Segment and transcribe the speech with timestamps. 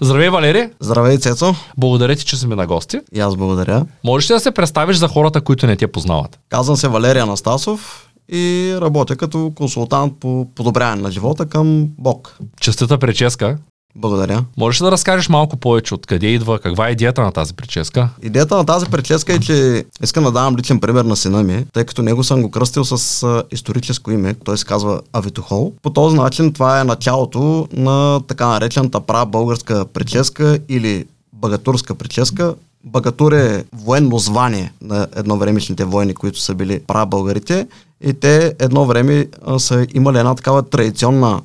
[0.00, 0.70] Здравей, Валери!
[0.80, 1.54] Здравей, Цецо!
[1.76, 3.00] Благодаря ти, че си ми на гости.
[3.14, 3.86] И аз благодаря.
[4.04, 6.38] Можеш ли да се представиш за хората, които не те познават?
[6.48, 12.38] Казвам се Валерия Анастасов и работя като консултант по подобряване на живота към Бог.
[12.60, 13.58] Честата прическа.
[13.96, 14.44] Благодаря.
[14.56, 18.08] Можеш ли да разкажеш малко повече от къде идва, каква е идеята на тази прическа?
[18.22, 21.84] Идеята на тази прическа е, че искам да давам личен пример на сина ми, тъй
[21.84, 25.72] като него съм го кръстил с историческо име, той се казва Авитохол.
[25.82, 32.54] По този начин това е началото на така наречената права българска прическа или багатурска прическа,
[32.84, 37.66] Багатур е военно звание на едновремешните войни, които са били българите.
[38.04, 39.26] И те едно време
[39.58, 41.40] са имали една такава традиционна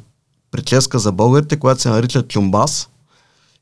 [0.53, 2.89] прическа за българите, която се нарича чумбас.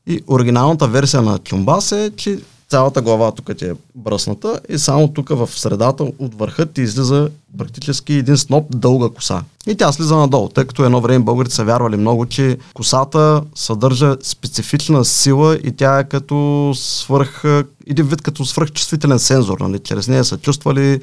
[0.06, 5.08] И оригиналната версия на чумбас е, че цялата глава тук ти е бръсната и само
[5.08, 9.42] тук в средата от върха ти излиза практически един сноп дълга коса.
[9.66, 14.16] И тя слиза надолу, тъй като едно време българите са вярвали много, че косата съдържа
[14.22, 17.44] специфична сила и тя е като свърх,
[17.86, 19.60] един вид като свръхчувствителен сензор.
[19.60, 19.78] Нали?
[19.78, 21.00] Чрез нея са чувствали,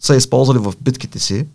[0.00, 1.46] са използвали в битките си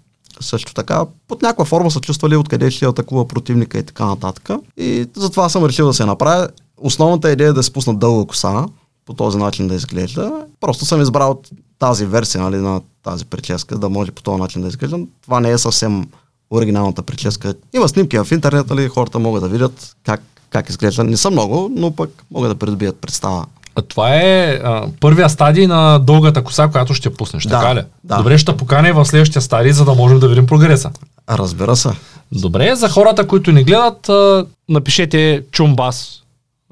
[0.41, 4.49] също така под някаква форма са чувствали откъде ще атакува противника и така нататък.
[4.77, 6.49] И затова съм решил да се направя.
[6.77, 8.65] Основната идея е да се пусна дълга коса,
[9.05, 10.45] по този начин да изглежда.
[10.59, 11.41] Просто съм избрал
[11.79, 14.99] тази версия нали, на тази прическа, да може по този начин да изглежда.
[15.21, 16.05] Това не е съвсем
[16.51, 17.53] оригиналната прическа.
[17.73, 21.03] Има снимки в интернет, нали, хората могат да видят как, как изглежда.
[21.03, 23.45] Не са много, но пък могат да придобият представа.
[23.81, 27.81] А това е а, първия стадий на дългата коса, която ще пуснеш, да, така ли?
[28.03, 28.17] Да.
[28.17, 30.91] Добре, ще поканя в следващия стадий, за да можем да видим прогреса.
[31.29, 31.89] Разбира се.
[32.31, 36.23] Добре, за хората, които не гледат, а, напишете чумбас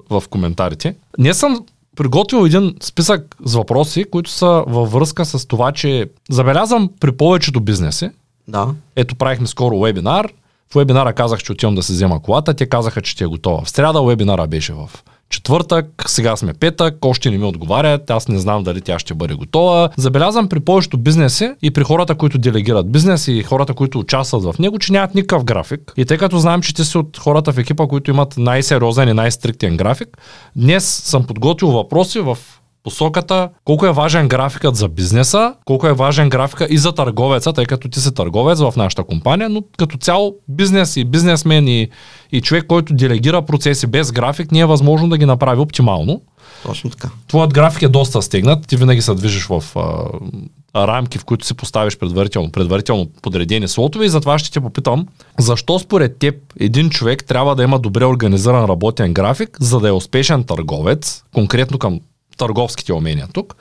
[0.09, 0.95] в коментарите.
[1.17, 1.65] Не съм
[1.97, 7.59] приготвил един списък с въпроси, които са във връзка с това, че забелязвам при повечето
[7.59, 8.09] бизнеси.
[8.47, 8.67] Да.
[8.95, 10.27] Ето правихме скоро вебинар.
[10.71, 12.53] В вебинара казах, че отивам да се взема колата.
[12.53, 13.61] Те казаха, че ти е готова.
[13.63, 14.89] В сряда вебинара беше в
[15.29, 19.33] четвъртък, сега сме петък, още не ми отговарят, аз не знам дали тя ще бъде
[19.33, 19.89] готова.
[19.97, 24.55] Забелязвам при повечето бизнеси и при хората, които делегират бизнес и хората, които участват в
[24.59, 25.93] него, че нямат никакъв график.
[25.97, 29.13] И тъй като знам, че ти си от хората в екипа, които имат най-сериозен и
[29.13, 30.17] най-стриктен график,
[30.55, 32.37] днес съм подготвил въпроси в
[32.83, 37.65] посоката колко е важен графикът за бизнеса, колко е важен графика и за търговеца, тъй
[37.65, 41.89] като ти си търговец в нашата компания, но като цяло бизнес и бизнесмен и,
[42.31, 46.21] и човек, който делегира процеси без график, не е възможно да ги направи оптимално.
[46.63, 47.09] Точно така.
[47.27, 51.53] Твоят график е доста стегнат, ти винаги се движиш в а, рамки, в които си
[51.53, 55.07] поставиш предварително, предварително подредени слотове и затова ще те попитам,
[55.39, 59.91] защо според теб един човек трябва да има добре организиран работен график, за да е
[59.91, 61.99] успешен търговец, конкретно към
[62.39, 63.55] търговските умения тук.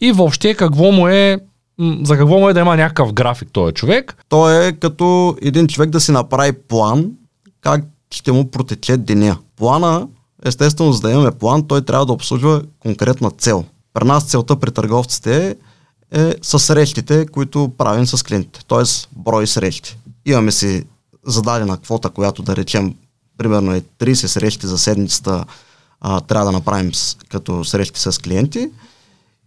[0.00, 1.38] И въобще какво му е
[2.02, 4.16] за какво му е да има някакъв график този човек?
[4.28, 7.10] Той е като един човек да си направи план
[7.60, 9.38] как ще му протече деня.
[9.56, 10.08] Плана,
[10.44, 13.64] естествено, за да имаме план, той трябва да обслужва конкретна цел.
[13.94, 15.56] При нас целта при търговците
[16.12, 18.82] е, е с срещите, които правим с клиентите, т.е.
[19.16, 19.98] брой срещи.
[20.26, 20.84] Имаме си
[21.26, 22.94] зададена квота, която да речем
[23.38, 25.44] примерно е 30 срещи за седмицата
[26.06, 28.70] а, трябва да направим с, като срещи с клиенти.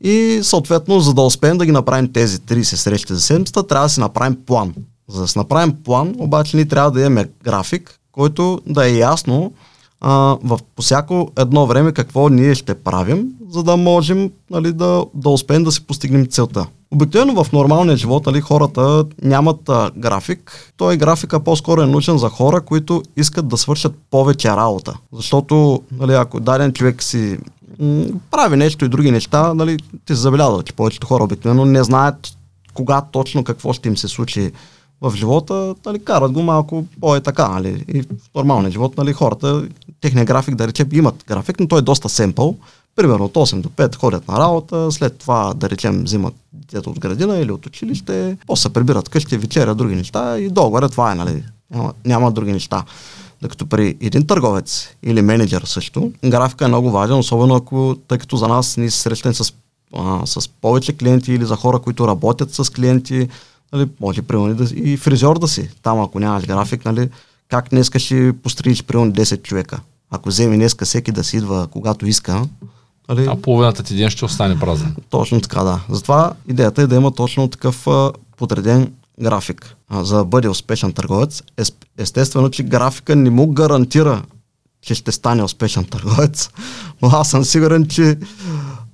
[0.02, 3.90] И съответно, за да успеем да ги направим тези 30 срещи за седмицата, трябва да
[3.90, 4.74] си направим план.
[5.10, 9.54] За да си направим план, обаче ние трябва да имаме график, който да е ясно
[10.02, 15.06] а, в, по всяко едно време какво ние ще правим, за да можем нали, да,
[15.14, 16.68] да успеем да си постигнем целта.
[16.92, 20.74] Обикновено в нормалния живот нали, хората нямат а, график.
[20.78, 24.98] Той графика по-скоро е нужен за хора, които искат да свършат повече работа.
[25.14, 27.38] Защото нали, ако даден човек си
[27.80, 32.16] м- прави нещо и други неща, нали, ти забелязва, че повечето хора обикновено не знаят
[32.74, 34.52] кога точно какво ще им се случи
[35.02, 39.68] в живота, нали, карат го малко по-е така, нали, и в нормалния живот, нали, хората,
[40.02, 42.56] техният график, да речем, имат график, но той е доста семпъл,
[42.96, 47.00] примерно от 8 до 5 ходят на работа, след това, да речем, взимат детето от
[47.00, 51.16] градина или от училище, после се прибират къщи, вечеря, други неща и долу това е,
[51.16, 52.84] нали, няма, няма други неща.
[53.42, 58.38] Докато при един търговец или менеджер също, графика е много важен, особено ако, тъй като
[58.38, 59.54] за нас ние се срещаме с,
[60.26, 63.28] с повече клиенти или за хора, които работят с клиенти,
[63.74, 65.70] нали, може примерно да, и фризьор да си.
[65.82, 67.10] Там ако нямаш график, нали,
[67.50, 69.80] как днеска ще постригиш примерно 10 човека.
[70.12, 72.46] Ако вземе днеска всеки да си идва когато иска,
[73.10, 73.28] Нали?
[73.30, 74.96] А половината ти ден ще остане празен.
[75.10, 75.80] Точно така, да.
[75.90, 79.76] Затова идеята е да има точно такъв а, подреден график.
[79.90, 81.64] А, за да бъде успешен търговец, е,
[81.98, 84.22] естествено, че графика не му гарантира,
[84.82, 86.50] че ще стане успешен търговец,
[87.02, 88.18] но аз съм сигурен, че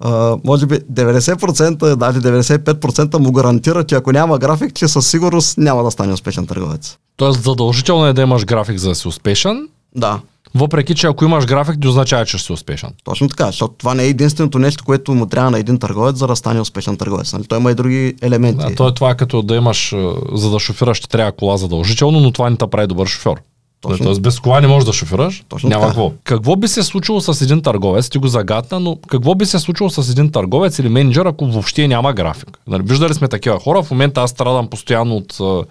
[0.03, 5.57] а, може би 90%, даже 95% му гарантира, че ако няма график, че със сигурност
[5.57, 6.97] няма да стане успешен търговец.
[7.17, 9.67] Тоест задължително е да имаш график за да си успешен.
[9.95, 10.19] Да.
[10.55, 12.89] въпреки че ако имаш график, не означава, че ще си успешен.
[13.03, 16.27] Точно така, защото това не е единственото нещо, което му трябва на един търговец, за
[16.27, 17.33] да стане успешен търговец.
[17.33, 17.43] Нали?
[17.43, 18.65] Той има и други елементи.
[18.65, 19.95] Да, то е това като да имаш,
[20.33, 23.41] за да шофираш, ще трябва кола задължително, но това не те прави добър шофьор.
[23.83, 24.05] Точно.
[24.05, 25.91] Тоест без кола не можеш да шофираш, Точно няма така.
[25.91, 26.11] какво.
[26.23, 29.89] Какво би се случило с един търговец, ти го загадна, но какво би се случило
[29.89, 32.59] с един търговец или менеджер, ако въобще няма график?
[32.67, 35.63] Нали, виждали сме такива хора, в момента аз страдам постоянно от а,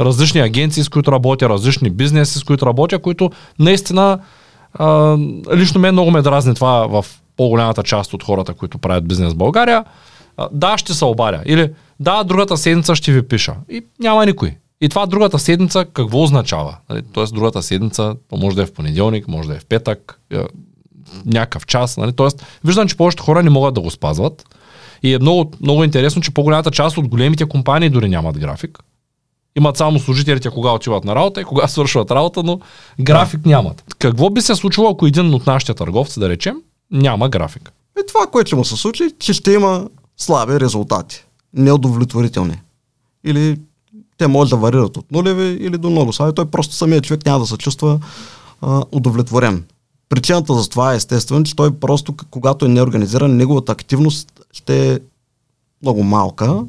[0.00, 4.18] различни агенции, с които работя, различни бизнеси, с които работя, които наистина
[4.74, 5.16] а,
[5.54, 7.06] лично мен много ме дразни това в
[7.36, 9.84] по-голямата част от хората, които правят бизнес в България.
[10.36, 11.42] А, да, ще се обаря.
[11.46, 11.70] Или
[12.00, 13.54] да, другата седмица ще ви пиша.
[13.70, 14.56] И няма никой.
[14.80, 16.76] И това другата седмица какво означава?
[16.90, 20.44] Нали, Тоест другата седмица, може да е в понеделник, може да е в петък, е,
[21.26, 21.96] някакъв час.
[21.96, 22.12] Нали?
[22.12, 24.44] Тоест, виждам, че повечето хора не могат да го спазват.
[25.02, 28.78] И е много, много интересно, че по-голямата част от големите компании дори нямат график.
[29.56, 32.60] Имат само служителите кога отиват на работа и кога свършват работа, но
[33.00, 33.84] график нямат.
[33.98, 36.56] Какво би се случило, ако един от нашите търговци, да речем,
[36.90, 37.72] няма график?
[38.00, 41.24] И това, което ще му се случи, че ще има слаби резултати.
[41.54, 42.60] Неудовлетворителни.
[43.24, 43.58] Или
[44.20, 46.34] те може да варират от нулеви или до много слаби.
[46.34, 47.98] Той просто самият човек няма да се чувства
[48.62, 49.64] а, удовлетворен.
[50.08, 54.98] Причината за това е естествено, че той просто, когато е неорганизиран, неговата активност ще е
[55.82, 56.64] много малка.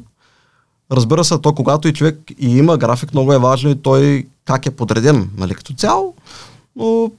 [0.92, 4.66] Разбира се, то когато и човек и има график, много е важно и той как
[4.66, 6.14] е подреден нали, като цяло,
[6.76, 7.10] но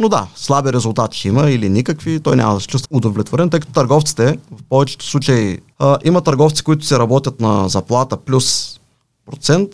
[0.00, 3.60] но да, слаби резултати ще има или никакви, той няма да се чувства удовлетворен, тъй
[3.60, 8.75] като търговците в повечето случаи а, има търговци, които се работят на заплата плюс
[9.30, 9.70] процент,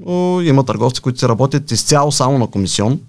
[0.00, 3.00] но има търговци, които се работят изцяло само на комисион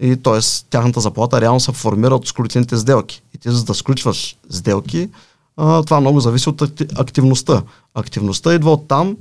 [0.00, 0.40] и т.е.
[0.70, 3.22] тяхната заплата реално се формира от сключените сделки.
[3.34, 5.08] И ти за да сключваш сделки,
[5.56, 7.62] а, това много зависи от акти- активността.
[7.94, 9.16] Активността идва от там,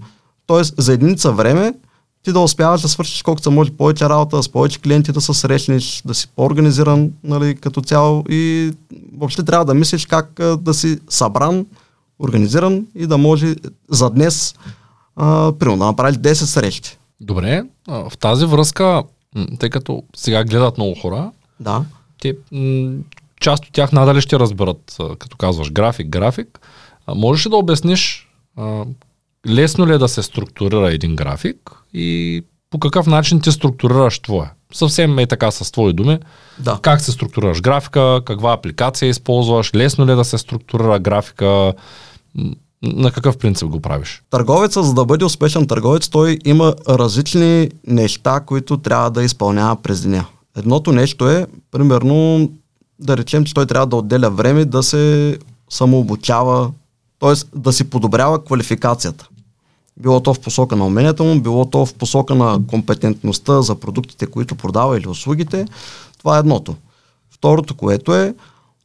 [0.48, 0.82] т.е.
[0.82, 1.74] за единица време
[2.24, 6.02] ти да успяваш да свършиш колкото може повече работа, с повече клиенти да се срещнеш,
[6.06, 8.72] да си по-организиран нали, като цяло и
[9.18, 11.66] въобще трябва да мислиш как да си събран,
[12.20, 13.56] организиран и да може
[13.90, 14.56] за днес
[15.18, 16.98] а, примерно да направиш 10 срещи.
[17.22, 19.04] Добре, в тази връзка,
[19.60, 21.84] тъй като сега гледат много хора, Да.
[22.22, 22.36] те,
[23.40, 26.60] част от тях надали ще разберат, като казваш график, график.
[27.16, 28.30] Можеш ли да обясниш
[29.48, 34.52] лесно ли е да се структурира един график и по какъв начин ти структурираш твоя?
[34.74, 36.20] Съвсем е така с твои думи.
[36.60, 36.80] Да.
[36.82, 41.74] Как се структурираш графика, каква апликация използваш, лесно ли е да се структурира графика,
[42.84, 44.24] на какъв принцип го правиш?
[44.30, 50.02] Търговецът, за да бъде успешен търговец, той има различни неща, които трябва да изпълнява през
[50.02, 50.26] деня.
[50.58, 52.50] Едното нещо е, примерно,
[53.00, 55.38] да речем, че той трябва да отделя време да се
[55.70, 56.72] самообучава,
[57.20, 57.58] т.е.
[57.60, 59.28] да си подобрява квалификацията.
[59.98, 64.26] Било то в посока на уменията му, било то в посока на компетентността за продуктите,
[64.26, 65.66] които продава или услугите.
[66.20, 66.76] Това е едното.
[67.32, 68.34] Второто, което е,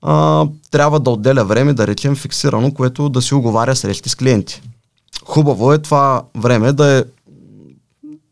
[0.03, 4.63] а, трябва да отделя време, да речем фиксирано, което да си оговаря срещи с клиенти.
[5.25, 7.05] Хубаво е това време да е,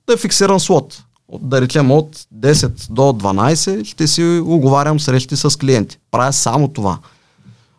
[0.07, 1.03] да е фиксиран слот.
[1.29, 5.99] От, да речем от 10 до 12 ще си оговарям срещи с клиенти.
[6.11, 6.99] Правя само това.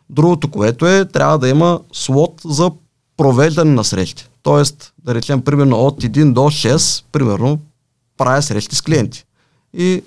[0.09, 2.71] Другото, което е, трябва да има слот за
[3.17, 4.27] провеждане на срещи.
[4.44, 7.59] Тоест, да речем, примерно от 1 до 6, примерно,
[8.17, 9.25] правя срещи с клиенти.
[9.73, 10.03] И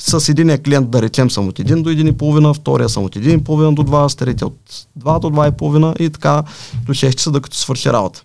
[0.00, 3.82] с единия клиент, да речем, съм от 1 до 1,5, втория съм от 1,5 до
[3.82, 6.42] 2, с третия от 2 до 2,5 и така
[6.86, 8.22] до 6 часа, докато свърши работа.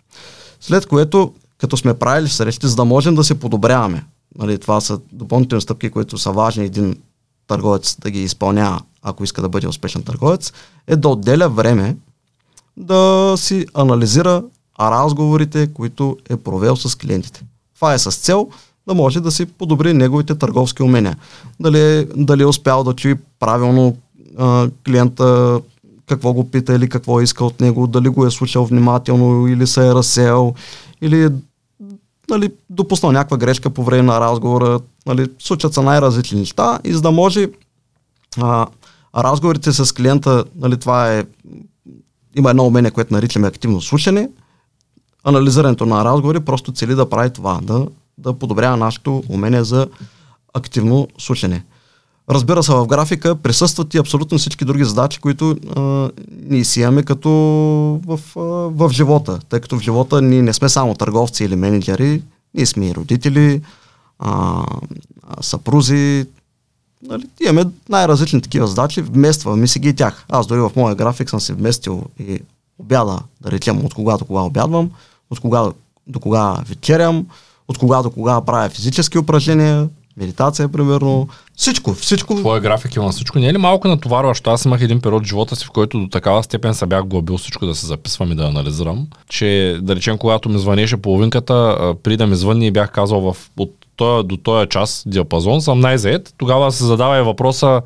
[0.61, 4.03] След което, като сме правили срещи, за да можем да се подобряваме,
[4.37, 6.95] нали, това са допълнителни стъпки, които са важни един
[7.47, 10.53] търговец да ги изпълнява, ако иска да бъде успешен търговец,
[10.87, 11.97] е да отделя време
[12.77, 14.43] да си анализира
[14.79, 17.43] разговорите, които е провел с клиентите.
[17.75, 18.49] Това е с цел
[18.87, 21.17] да може да си подобри неговите търговски умения.
[21.59, 23.97] Дали, е- дали е успял да чуи правилно
[24.37, 25.59] а, клиента
[26.07, 29.87] какво го пита или какво иска от него, дали го е слушал внимателно или се
[29.87, 30.53] е разсеял,
[31.01, 31.29] или е
[32.29, 34.79] нали, допуснал някаква грешка по време на разговора.
[35.05, 37.49] Нали, случат са най-различни неща и за да може
[38.41, 38.67] а,
[39.15, 41.23] разговорите с клиента, нали, това е
[42.35, 44.29] има едно умение, което наричаме активно слушане.
[45.23, 49.87] Анализирането на разговори просто цели да прави това, да, да подобрява нашето умение за
[50.53, 51.63] активно слушане.
[52.29, 56.09] Разбира се, в графика присъстват и абсолютно всички други задачи, които а,
[56.43, 57.29] ние си имаме като
[58.05, 58.41] в, а,
[58.87, 59.39] в живота.
[59.49, 62.21] Тъй като в живота ние не сме само търговци или менеджери,
[62.53, 63.61] ние сме и родители,
[64.19, 64.63] а,
[65.41, 66.25] съпрузи,
[67.07, 70.25] нали, имаме най-различни такива задачи, вместваме си ги и тях.
[70.29, 72.39] Аз дори в моя график съм си вместил и
[72.79, 74.91] обяда, да речем, от кога до кога обядвам,
[75.29, 75.71] от кога
[76.07, 77.25] до кога вечерям,
[77.67, 82.35] от кога до кога правя физически упражнения, медитация, примерно, Всичко, всичко.
[82.35, 83.39] Твоя график има всичко.
[83.39, 84.49] Не е ли малко натоварващо?
[84.49, 87.37] Аз имах един период в живота си, в който до такава степен се бях глобил
[87.37, 92.17] всичко да се записвам и да анализирам, че да речем, когато ми звънеше половинката, при
[92.17, 96.71] да ми звънни бях казал в, от тоя до този час диапазон съм най-заед, тогава
[96.71, 97.81] се задава и въпроса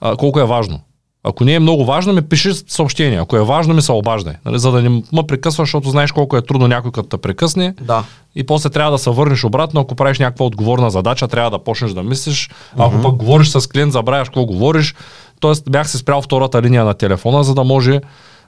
[0.00, 0.80] а, колко е важно.
[1.28, 3.18] Ако не е много важно, ми пиши съобщение.
[3.20, 4.34] Ако е важно, ми се обаждай.
[4.44, 7.74] Нали, за да не ме прекъсваш, защото знаеш колко е трудно някой като те прекъсне.
[7.80, 8.04] Да.
[8.34, 9.80] И после трябва да се върнеш обратно.
[9.80, 12.50] Ако правиш някаква отговорна задача, трябва да почнеш да мислиш.
[12.76, 13.02] Ако uh-huh.
[13.02, 14.94] пък говориш с клиент, забравяш какво говориш.
[15.40, 18.00] Тоест бях се спрял втората линия на телефона, за да може,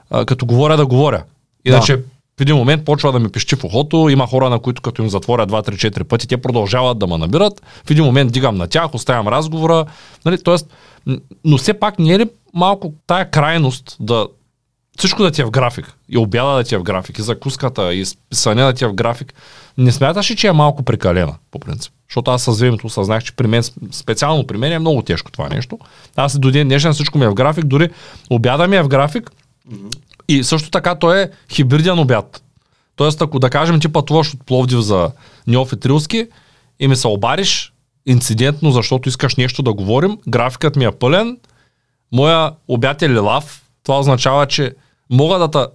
[0.09, 1.23] а, като говоря, да говоря.
[1.65, 2.03] Иначе да.
[2.37, 4.09] в един момент почва да ми пищи в ухото.
[4.09, 7.61] Има хора, на които като им затворя 2-3-4 пъти, те продължават да ме набират.
[7.85, 9.85] В един момент дигам на тях, оставям разговора.
[10.25, 10.67] Нали, тоест,
[11.45, 14.27] но все пак не е ли малко тая крайност да
[14.97, 15.93] всичко да ти е в график.
[16.09, 18.93] И обяда да ти е в график, и закуската, и списане да ти е в
[18.93, 19.33] график.
[19.77, 21.93] Не смяташ ли, че е малко прекалена, по принцип?
[22.09, 25.49] Защото аз с времето осъзнах, че при мен, специално при мен е много тежко това
[25.49, 25.79] нещо.
[26.15, 27.89] Аз до ден днешен всичко ми е в график, дори
[28.29, 29.31] обяда ми е в график.
[30.27, 32.43] И също така той е хибриден обяд.
[32.95, 35.11] Тоест, ако да кажем ти пътуваш от Пловдив за
[35.47, 36.27] Ньоф и Трилски
[36.79, 37.73] и ми се обариш
[38.05, 41.37] инцидентно, защото искаш нещо да говорим, графикът ми е пълен,
[42.11, 44.75] моя обяд е лилав, това означава, че
[45.09, 45.65] мога да те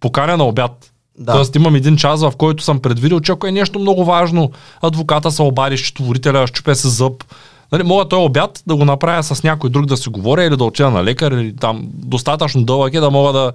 [0.00, 0.92] поканя на обяд.
[1.18, 1.32] Да.
[1.32, 4.50] Тоест имам един час, в който съм предвидил, че ако е нещо много важно,
[4.82, 7.24] адвоката се обади, счетоводителя, щупе се зъб,
[7.72, 10.64] нали, мога този обяд да го направя с някой друг да си говоря или да
[10.64, 13.52] отида на лекар или там достатъчно дълъг е да мога да,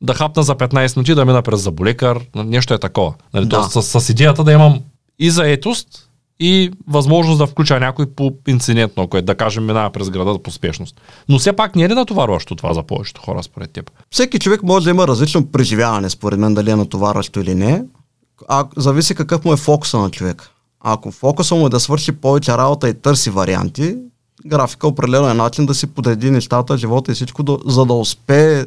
[0.00, 3.14] да хапна за 15 минути, да мина през заболекар, нещо е такова.
[3.34, 3.68] Нали, да.
[3.72, 4.80] Тоест, с, с идеята да имам
[5.18, 6.07] и заетост,
[6.40, 11.00] и възможност да включа някой по инцидентно, е да кажем минава през града по спешност.
[11.28, 13.90] Но все пак не е ли натоварващо това за повечето хора според теб?
[14.10, 17.84] Всеки човек може да има различно преживяване, според мен, дали е натоварващо или не.
[18.48, 20.50] А, зависи какъв му е фокуса на човек.
[20.80, 23.96] Ако фокуса му е да свърши повече работа и търси варианти,
[24.46, 28.64] графика определено е начин да си подреди нещата, живота и всичко, за да успее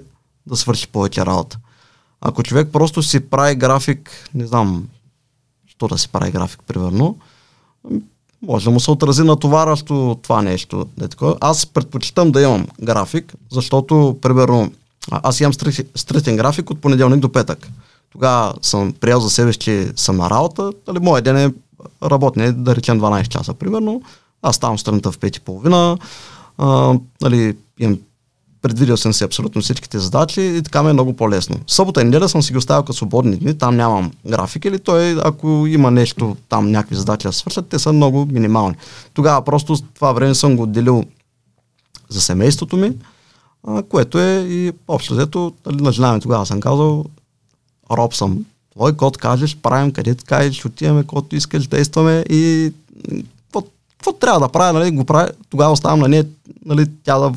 [0.48, 1.60] да свърши повече работа.
[2.22, 4.88] Ако човек просто си прави график, не знам,
[5.68, 7.18] що да си прави график, примерно,
[8.42, 10.86] може да му се отрази натоварващо това нещо.
[11.42, 14.72] Аз предпочитам да имам график, защото, примерно,
[15.12, 15.54] аз имам
[15.96, 17.70] стритен график от понеделник до петък.
[18.12, 21.54] Тогава съм приел за себе, че съм на работа, дали, моят ден е
[22.04, 24.02] работне, да речем 12 часа, примерно.
[24.42, 28.00] Аз ставам страната в 5.30, нали, имам
[28.62, 31.56] предвидил съм си абсолютно всичките задачи и така ми е много по-лесно.
[31.68, 35.18] Събота и неделя съм си ги оставил като свободни дни, там нямам график или той,
[35.24, 38.76] ако има нещо там, някакви задачи да свършат, те са много минимални.
[39.14, 41.04] Тогава просто това време съм го отделил
[42.10, 42.94] за семейството ми,
[43.68, 47.06] а, което е и общо взето, нали, на жена ми тогава съм казал,
[47.92, 48.46] роб съм.
[48.76, 52.74] Твой код кажеш, правим където кажеш, отиваме, който искаш, действаме и
[54.02, 56.26] какво трябва да правя, нали, го правя, тогава оставам на нея,
[56.66, 57.32] нали, тя да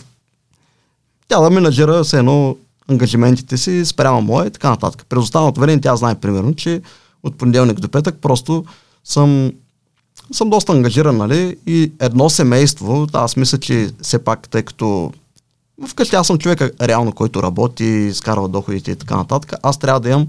[1.35, 2.57] тя да менаджира с едно
[2.89, 5.07] ангажиментите си спрямо моя и така нататък.
[5.09, 6.83] През останалото време тя знае примерно, че
[7.23, 8.65] от понеделник до петък просто
[9.05, 9.53] съм,
[10.33, 11.57] съм доста ангажиран, нали?
[11.67, 15.13] И едно семейство, аз мисля, че все пак, тъй като
[15.89, 20.09] вкъщи аз съм човека реално, който работи, изкарва доходите и така нататък, аз трябва да
[20.09, 20.27] имам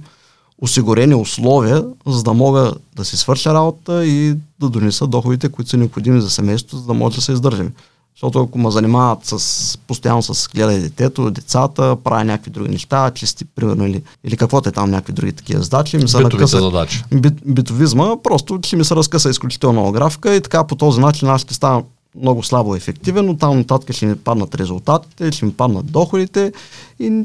[0.62, 5.78] осигурени условия, за да мога да си свърша работа и да донеса доходите, които са
[5.78, 7.72] необходими за семейството, за да може да се издържим.
[8.16, 13.46] Защото ако ме занимават с, постоянно с гледай детето, децата, правя някакви други неща, чисти,
[13.46, 15.98] примерно, или, или каквото е там, някакви други такива задачи.
[15.98, 17.04] Ми се накъса, задачи.
[17.14, 21.28] Бит, битовизма, просто ще ми се разкъса изключително много графика и така по този начин
[21.28, 21.84] аз ще стана
[22.22, 26.54] много слабо ефективен, но там нататък ще ми паднат резултатите, ще ми паднат доходите
[27.00, 27.24] и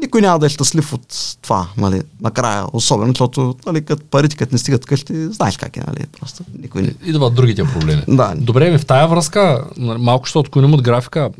[0.00, 4.54] никой няма да е щастлив от това, нали, накрая, особено, защото, нали, като парите, като
[4.54, 6.94] не стигат къщи, знаеш как е, нали, просто никой не...
[7.04, 8.02] Идват другите проблеми.
[8.08, 8.34] да.
[8.36, 11.30] Добре, ми в тая връзка, малко ще отклоним от графика,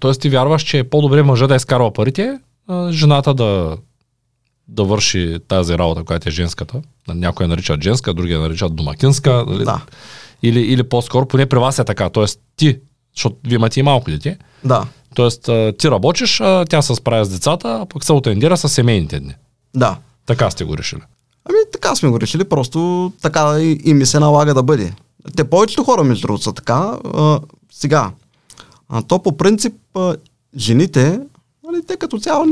[0.00, 0.12] т.е.
[0.12, 3.76] ти вярваш, че е по-добре мъжа да изкарва парите, а, жената да,
[4.68, 6.82] да върши тази работа, която е женската.
[7.08, 9.44] Някои я наричат женска, други я наричат домакинска.
[9.46, 9.64] Нали?
[9.64, 9.80] Да.
[10.42, 12.24] Или, или по-скоро, поне при вас е така, т.е.
[12.56, 12.78] ти,
[13.16, 14.86] защото вие имате и малко дете, да.
[15.16, 15.42] Тоест,
[15.78, 19.34] ти работиш, а тя се справя с децата, а пък се отендира с семейните дни.
[19.74, 19.96] Да.
[20.26, 21.00] Така сте го решили.
[21.44, 24.92] Ами така сме го решили, просто така и, и ми се налага да бъде.
[25.36, 26.98] Те повечето хора, между другото, са така.
[27.14, 27.40] А,
[27.72, 28.10] сега,
[28.88, 30.16] а, то по принцип а,
[30.56, 31.20] жените,
[31.64, 32.46] нали, те като цяло,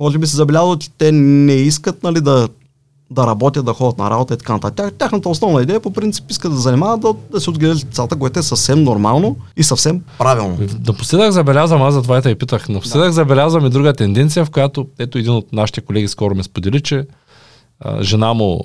[0.00, 2.48] може би се забелязало, че те не искат нали, да
[3.10, 4.94] да работят, да ходят на работа и така нататък.
[4.98, 8.42] Тяхната основна идея по принцип иска да занимават да, да се отгледат децата, което е
[8.42, 10.58] съвсем нормално и съвсем правилно.
[10.86, 13.12] Напоследък забелязвам, аз затова и питах, напоследък да.
[13.12, 17.06] забелязвам и друга тенденция, в която ето един от нашите колеги скоро ме сподели, че
[17.80, 18.64] а, жена му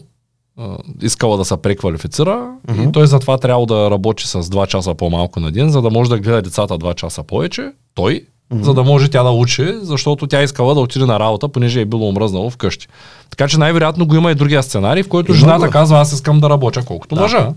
[1.01, 2.89] искала да се преквалифицира mm-hmm.
[2.89, 6.09] и той затова трябва да работи с 2 часа по-малко на ден, за да може
[6.09, 8.13] да гледа децата 2 часа повече, той,
[8.51, 8.61] mm-hmm.
[8.61, 11.85] за да може тя да учи, защото тя искала да отиде на работа, понеже е
[11.85, 12.87] било омръзнало вкъщи.
[13.29, 16.49] Така че най-вероятно го има и другия сценарий, в който жената казва, аз искам да
[16.49, 17.21] работя колкото да.
[17.21, 17.53] мъжа.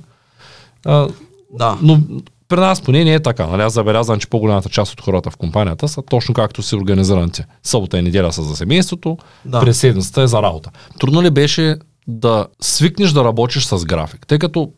[0.86, 1.08] А,
[1.52, 1.78] Да.
[1.82, 2.00] но
[2.48, 3.46] при нас поне не е така.
[3.46, 3.62] Нали?
[3.62, 7.46] Аз забелязвам, че по-голямата част от хората в компанията са точно както си организираните.
[7.62, 9.60] Събота и неделя са за семейството, да.
[9.60, 10.70] през седмицата е за работа.
[11.00, 11.76] Трудно ли беше
[12.08, 14.26] да свикнеш да работиш с график?
[14.26, 14.72] Тъй като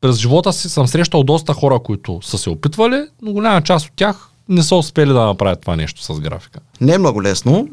[0.00, 3.92] през живота си съм срещал доста хора, които са се опитвали, но голяма част от
[3.96, 6.60] тях не са успели да направят това нещо с графика.
[6.80, 7.68] Не е много лесно.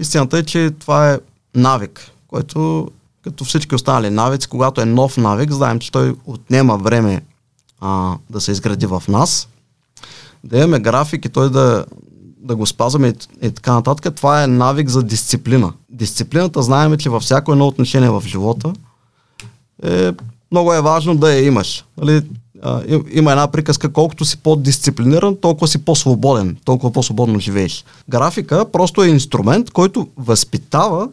[0.00, 1.18] Истината е, че това е
[1.54, 2.88] навик, който
[3.22, 7.22] като всички останали навици, когато е нов навик, знаем, че той отнема време
[7.80, 9.48] а, да се изгради в нас.
[10.44, 11.84] Да имаме график и той да,
[12.40, 15.72] да го спазваме и, и така нататък, това е навик за дисциплина.
[15.90, 18.72] Дисциплината знаем, че във всяко едно отношение в живота
[19.82, 20.12] е,
[20.50, 21.84] много е важно да я имаш.
[21.96, 22.22] Нали,
[22.62, 27.84] а, им- има една приказка, колкото си по-дисциплиниран, толкова си по-свободен, толкова по-свободно живееш.
[28.08, 31.08] Графика просто е инструмент, който възпитава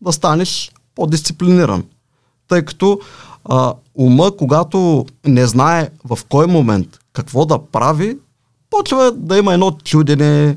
[0.00, 1.84] да станеш по-дисциплиниран.
[2.48, 3.00] Тъй като
[3.44, 8.16] а, ума, когато не знае в кой момент какво да прави,
[8.72, 10.56] почва да има едно чудене,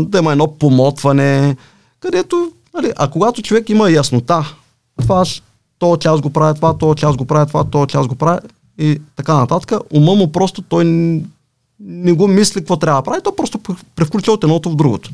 [0.00, 1.56] да има едно помотване,
[2.00, 4.54] където, нали, а когато човек има яснота,
[5.02, 5.24] това
[5.78, 8.40] то час го правя това, то час го правя това, то час го правя
[8.78, 10.84] и така нататък, ума му просто той
[11.80, 15.10] не го мисли какво трябва да прави, то просто пр- превключва от едното в другото.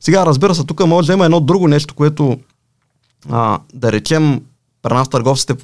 [0.00, 2.38] Сега, разбира се, тук може да има едно друго нещо, което
[3.30, 4.40] а, да речем,
[4.82, 5.54] при нас търговците,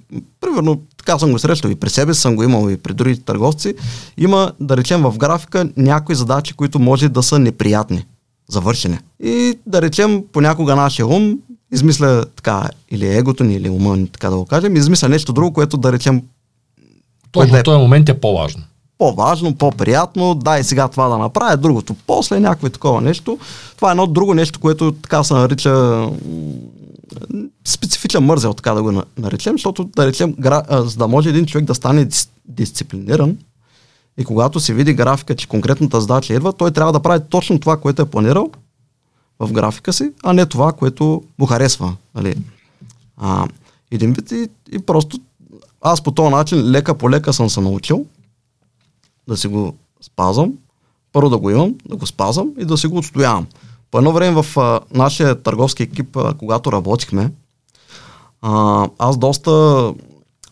[0.40, 3.74] примерно, така съм го срещал и при себе съм го имал и при другите търговци,
[4.18, 8.06] има, да речем, в графика някои задачи, които може да са неприятни,
[8.48, 8.98] завършени.
[9.22, 11.38] И да речем, понякога нашия ум
[11.72, 15.52] измисля така, или егото ни, или ума ни, така да го кажем, измисля нещо друго,
[15.52, 16.22] което да речем
[17.32, 18.62] Точно да е в този момент е по-важно.
[18.98, 23.38] по-важно, по-приятно, дай сега това да направя, другото после, някакво такова нещо.
[23.76, 26.08] Това е едно друго нещо, което така се нарича
[27.64, 30.34] специфичен мързел, така да го на- наречем, защото да речем,
[30.70, 33.36] за да може един човек да стане дис, дисциплиниран
[34.18, 37.76] и когато се види графика, че конкретната задача идва, той трябва да прави точно това,
[37.76, 38.50] което е планирал
[39.38, 41.96] в графика си, а не това, което му харесва.
[42.14, 42.36] Нали?
[43.16, 43.48] А,
[43.90, 45.18] един вид и, и просто
[45.80, 48.06] аз по този начин лека по лека съм се научил
[49.28, 50.52] да си го спазвам,
[51.12, 53.46] първо да го имам, да го спазвам и да си го отстоявам.
[53.94, 57.30] По едно време в а, нашия търговски екип, а, когато работихме,
[58.42, 59.50] а, аз доста,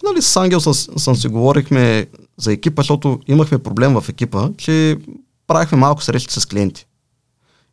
[0.04, 4.98] нали, с Ангел с, съм си говорихме за екипа, защото имахме проблем в екипа, че
[5.46, 6.86] правихме малко срещи с клиенти.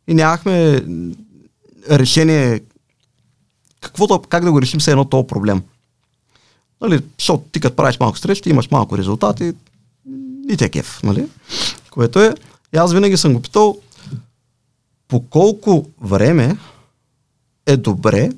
[0.08, 0.84] И нямахме
[1.90, 2.60] решение
[3.80, 5.62] какво да, как да го решим все едно този проблем.
[6.80, 9.52] Нали, защото ти като правиш малко срещи, имаш малко резултати,
[10.48, 11.26] и те кеф, нали?
[11.90, 12.34] Което е,
[12.74, 13.78] и аз винаги съм го питал,
[15.10, 16.56] по колко време
[17.66, 18.30] е добре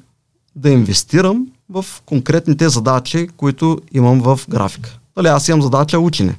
[0.56, 4.98] да инвестирам в конкретните задачи, които имам в графика.
[5.16, 6.38] Нали, аз имам задача учене,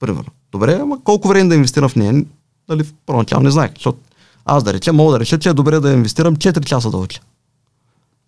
[0.00, 0.30] примерно.
[0.52, 2.24] Добре, ама колко време да инвестирам в нея?
[2.68, 3.98] Нали, първоначално не знаех, защото
[4.44, 7.20] аз да речем, мога да реша, че е добре да инвестирам 4 часа да уча.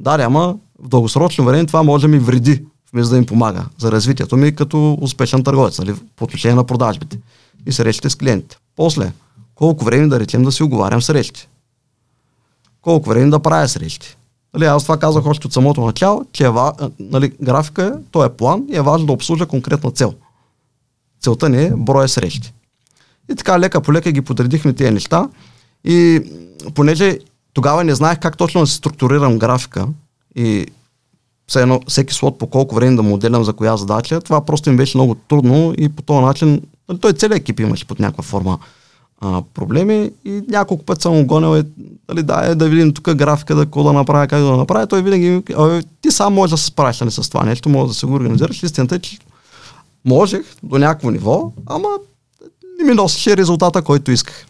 [0.01, 3.93] Да, ама в дългосрочно време това може да ми вреди, вместо да им помага за
[3.93, 7.19] развитието ми като успешен търговец, нали, по отношение на продажбите
[7.67, 8.59] и срещите с клиентите.
[8.77, 9.13] После,
[9.57, 11.49] колко време да речем да си оговарям срещи?
[12.81, 14.17] Колко време да правя срещи?
[14.55, 16.51] Нали, аз това казах още от самото начало, че е,
[17.01, 20.15] нали, графика е, то е план и е важно да обслужа конкретна цел.
[21.21, 22.53] Целта ни е броя срещи.
[23.33, 25.29] И така лека по лека ги подредихме тези неща.
[25.85, 26.23] И
[26.75, 27.19] понеже
[27.53, 29.89] тогава не знаех как точно да се структурирам графика
[30.37, 30.67] и
[31.49, 34.71] все едно, всеки слот по колко време да му отделям за коя задача, това просто
[34.71, 38.23] им беше много трудно и по този начин, нали, той целият екип имаше под някаква
[38.23, 38.59] форма
[39.21, 41.65] а, проблеми и няколко пъти съм го гонил, е,
[42.09, 44.87] нали, да, е, да видим тук графика, да, какво да направя, как да направя.
[44.87, 47.95] Той винаги, ми, «Абе, ти сам можеш да се справиш нали, с това нещо, можеш
[47.95, 48.63] да се го организираш.
[48.63, 49.19] Истината е, че
[50.05, 51.89] можех до някакво ниво, ама
[52.79, 54.47] не ми носеше резултата, който исках.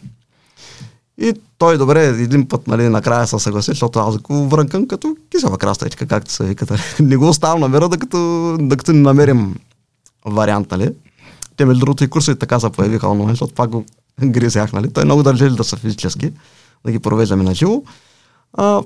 [1.19, 5.59] И той добре, един път, нали, накрая се съгласи, защото аз го врънкам като кисела
[5.59, 6.67] краставичка, както се вика.
[7.01, 9.55] не го оставам на мира, докато, докато не намерим
[10.25, 10.91] вариант, нали.
[11.57, 13.85] Те, между другото, и курсовете така се появиха онлайн, защото пак го
[14.25, 14.93] гризях, нали.
[14.93, 16.33] Той много държи да са физически,
[16.85, 17.83] да ги провеждаме на живо.
[18.53, 18.83] А,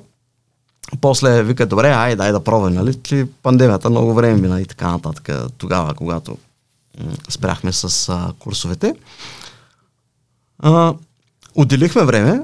[1.01, 4.91] после вика, добре, ай, дай да пробваме, нали, че пандемията много време мина и така
[4.91, 6.37] нататък, тогава, когато
[7.29, 8.95] спряхме с а, курсовете.
[10.59, 10.95] А,
[11.55, 12.43] отделихме време,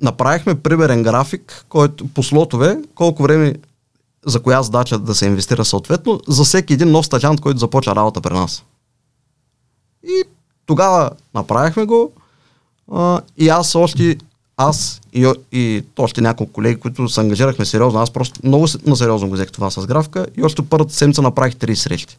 [0.00, 3.54] направихме примерен график, който по слотове, колко време
[4.26, 8.20] за коя задача да се инвестира съответно, за всеки един нов стажант, който започва работа
[8.20, 8.64] при нас.
[10.04, 10.22] И
[10.66, 12.12] тогава направихме го
[12.92, 14.16] а, и аз още,
[14.56, 19.28] аз и, и още няколко колеги, които се ангажирахме сериозно, аз просто много на сериозно
[19.28, 22.18] го взех това с графика и още първата седмица направих 30 срещи.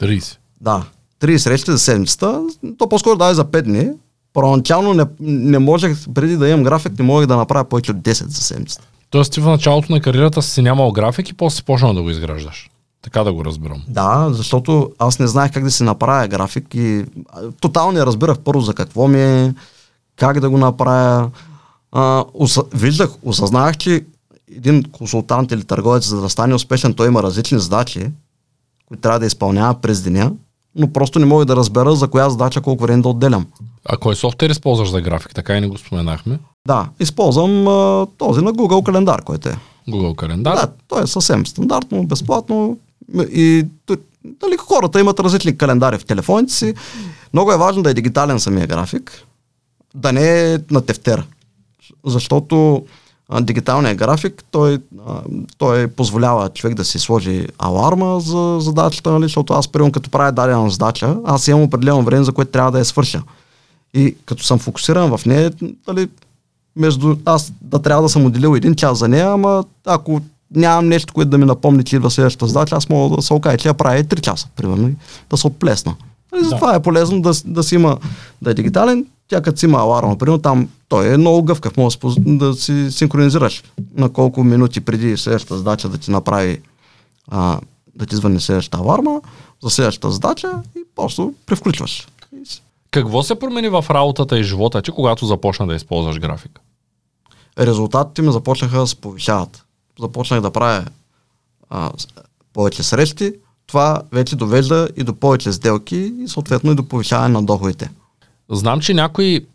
[0.00, 0.36] 30.
[0.60, 0.84] Да,
[1.20, 2.42] 30 срещи за седмицата,
[2.78, 3.90] то по-скоро дай за 5 дни.
[4.32, 8.12] Първоначално не, не можех, преди да имам график, не можех да направя повече от 10
[8.12, 8.86] за седмицата.
[9.10, 12.10] Тоест ти в началото на кариерата си нямал график и после си почнал да го
[12.10, 12.70] изграждаш.
[13.02, 13.82] Така да го разбирам.
[13.88, 17.04] Да, защото аз не знаех как да си направя график и
[17.60, 19.54] тотално не разбирах първо за какво ми е,
[20.16, 21.30] как да го направя.
[21.92, 24.04] А, уса, виждах, осъзнавах, че
[24.56, 28.06] един консултант или търговец, за да стане успешен, той има различни задачи,
[28.86, 30.32] които трябва да изпълнява през деня,
[30.76, 33.46] но просто не мога да разбера за коя задача колко време да отделям.
[33.84, 35.34] А кой софтуер използваш за график?
[35.34, 36.38] Така и не го споменахме.
[36.66, 39.56] Да, използвам а, този на Google календар, който е.
[39.88, 40.54] Google календар.
[40.54, 42.78] Да, той е съвсем стандартно, безплатно.
[43.18, 43.66] И
[44.24, 46.74] дали, хората имат различни календари в телефоните си.
[47.32, 49.24] Много е важно да е дигитален самия график,
[49.94, 51.26] да не е на тефтер.
[52.06, 52.84] Защото
[53.28, 54.78] а, дигиталният график, той,
[55.08, 55.20] а,
[55.58, 59.22] той позволява човек да си сложи аларма за задачата, нали?
[59.22, 62.78] защото аз, примерно, като правя дадена задача, аз имам определено време, за което трябва да
[62.78, 63.22] я свърша.
[63.94, 65.52] И като съм фокусиран в нея,
[65.88, 66.08] нали,
[66.76, 70.20] между аз да трябва да съм отделил един час за нея, ама ако
[70.54, 73.56] нямам нещо, което да ми напомни, че идва следващата задача, аз мога да се окажа,
[73.56, 74.90] че я правя и 3 часа, примерно,
[75.30, 75.94] да се отплесна.
[76.36, 76.48] И Да.
[76.48, 77.98] затова е полезно да, да си има,
[78.42, 81.98] да е дигитален, тя като си има аларма, примерно там той е много гъвкав, може
[82.18, 83.62] да, си синхронизираш
[83.94, 86.60] на колко минути преди следващата задача да ти направи,
[87.28, 87.60] а,
[87.94, 89.20] да ти звънне следващата аларма
[89.62, 92.08] за следващата задача и просто превключваш.
[92.90, 96.60] Какво се промени в работата и живота ти, когато започна да използваш график?
[97.58, 99.64] резултатите ми започнаха да се повишават.
[100.00, 100.84] Започнах да правя
[101.70, 101.90] а,
[102.52, 103.32] повече срещи,
[103.66, 107.90] това вече довежда и до повече сделки и съответно и до повишаване на доходите.
[108.50, 109.46] Знам, че някои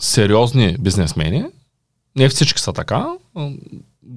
[0.00, 1.44] сериозни бизнесмени,
[2.16, 3.06] не всички са така,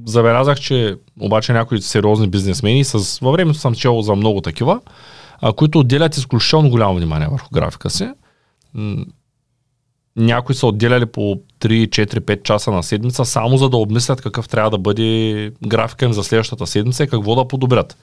[0.05, 4.81] забелязах, че обаче някои сериозни бизнесмени, с, във времето съм чел за много такива,
[5.41, 8.09] а, които отделят изключително голямо внимание върху графика си.
[10.15, 11.21] Някои са отделяли по
[11.59, 16.05] 3, 4, 5 часа на седмица, само за да обмислят какъв трябва да бъде графика
[16.05, 17.97] им за следващата седмица и какво да подобрят.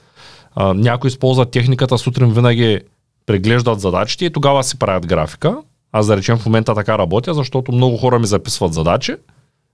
[0.55, 2.79] А, някои използват техниката сутрин винаги
[3.25, 5.57] преглеждат задачите и тогава си правят графика.
[5.97, 9.15] Аз да речем в момента така работя, защото много хора ми записват задачи.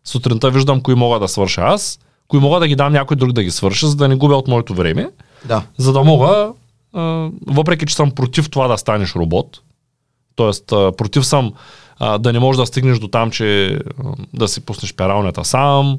[0.06, 3.44] Сутринта виждам кои мога да свърша аз, кои мога да ги дам някой друг да
[3.44, 5.10] ги свърши, за да не губя от моето време,
[5.46, 5.64] Да.
[5.78, 6.52] за да мога,
[6.94, 9.62] а, въпреки че съм против това да станеш робот,
[10.36, 10.52] т.е.
[10.98, 11.54] против съм
[12.00, 13.80] а, да не можеш да стигнеш до там, че а,
[14.34, 15.98] да си пуснеш пералнята сам,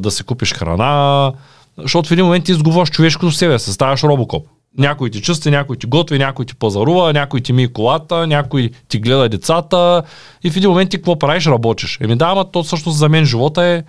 [0.00, 1.32] да си купиш храна,
[1.78, 4.46] защото в един момент ти изгубваш човешкото себе, се ставаш робокоп.
[4.78, 8.98] Някой ти чисти, някой ти готви, някой ти пазарува, някой ти мие колата, някой ти
[8.98, 10.02] гледа децата
[10.44, 11.46] и в един момент ти какво правиш?
[11.46, 11.98] Работиш.
[12.00, 13.82] Еми да, ама то всъщност за мен живота е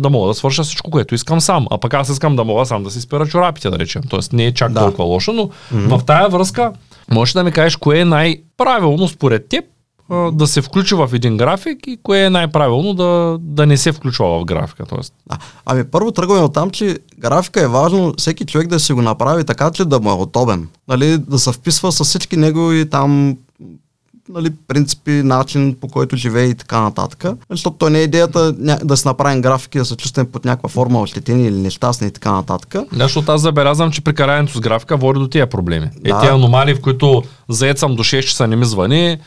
[0.00, 1.66] да мога да свърша всичко, което искам сам.
[1.70, 4.02] А пък аз искам да мога сам да си спира чорапите, да речем.
[4.10, 4.80] Тоест не е чак да.
[4.80, 5.98] толкова лошо, но mm-hmm.
[5.98, 6.72] в тая връзка
[7.10, 9.64] можеш да ми кажеш кое е най-правилно според теб
[10.12, 13.92] а, да се включи в един график и кое е най-правилно да, да не се
[13.92, 14.84] включва в графика.
[14.88, 18.92] Тоест, А, ами първо тръгваме от там, че графика е важно всеки човек да си
[18.92, 20.68] го направи така, че да му е удобен.
[20.88, 23.36] Нали, да се вписва с всички негови там
[24.28, 27.24] нали, принципи, начин по който живее и така нататък.
[27.24, 28.52] Нали, Защото той не е идеята
[28.84, 32.32] да си направим графики, да се чувстваме под някаква форма ощетени или нещастни и така
[32.32, 32.74] нататък.
[32.92, 35.90] Да, защото аз забелязвам, че прекарането с графика води до тия проблеми.
[36.04, 36.20] Е, Да.
[36.20, 39.18] тия аномалии, в които заед съм до 6 часа, не ми звъни,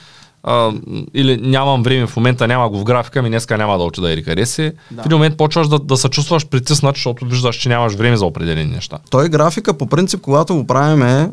[0.47, 0.73] а,
[1.13, 4.23] или нямам време в момента, няма го в графика, ми днеска няма да отида или
[4.23, 4.71] къде си.
[4.91, 5.01] Да.
[5.01, 8.25] В един момент почваш да, да се чувстваш притиснат, защото виждаш, че нямаш време за
[8.25, 8.97] определени неща.
[9.09, 11.31] Той графика, по принцип, когато го правиме,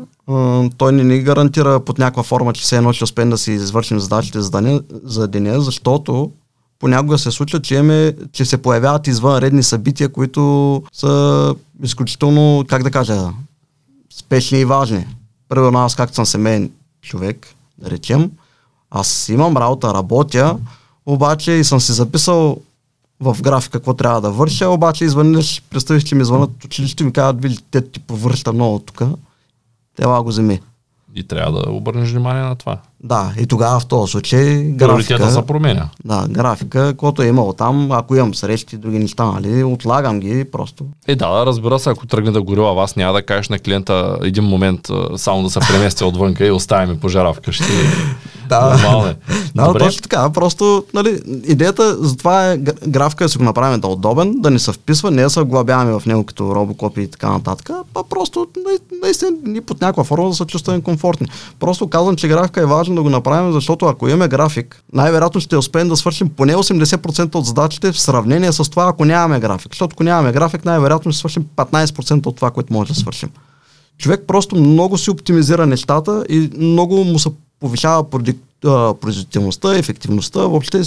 [0.77, 3.99] той не ни гарантира под някаква форма, че все едно ще успеем да си извършим
[3.99, 6.31] задачите за деня, за деня защото
[6.79, 12.91] понякога се случва, че, имаме, че се появяват извънредни събития, които са изключително, как да
[12.91, 13.21] кажа,
[14.17, 15.05] спешни и важни.
[15.49, 16.71] Примерно аз, както съм семейен
[17.01, 17.47] човек,
[17.77, 18.31] да речем,
[18.93, 20.57] аз имам работа, работя,
[21.05, 22.57] обаче и съм си записал
[23.19, 27.13] в графика какво трябва да върша, обаче изведнъж представиш, че ми звънат от училище ми
[27.13, 29.01] казват, вили, те ти повръща много тук.
[29.95, 30.59] Тела го вземи.
[31.15, 32.79] И трябва да обърнеш внимание на това.
[33.03, 34.39] Да, и тогава в този случай
[34.77, 35.89] Приоритета графика, се променя.
[36.05, 40.85] да, графика, каквото е имало там, ако имам срещи, други неща, нали, отлагам ги просто.
[41.07, 44.43] Е, да, разбира се, ако тръгне да горила вас, няма да кажеш на клиента един
[44.43, 44.79] момент
[45.15, 47.63] само да се премести отвънка и остави ми пожара вкъщи.
[48.49, 48.69] Да.
[48.71, 49.15] Нормално е.
[49.55, 49.79] Да, Добре.
[49.79, 50.29] точно така.
[50.29, 54.51] Просто, нали, идеята за това е графика да си го направим да е удобен, да
[54.51, 58.03] ни се вписва, не да се вглъбяваме в него като робокопи и така нататък, а
[58.03, 61.27] просто на- наистина ни под някаква форма да се чувстваме комфортни.
[61.59, 65.57] Просто казвам, че графика е важно да го направим, защото ако имаме график, най-вероятно ще
[65.57, 69.71] успеем да свършим поне 80% от задачите в сравнение с това, ако нямаме график.
[69.73, 73.29] Защото ако нямаме график, най-вероятно ще свършим 15% от това, което може да свършим.
[73.97, 77.29] Човек просто много си оптимизира нещата и много му се
[77.59, 78.03] повишава
[79.01, 80.81] производителността, ефективността, въобще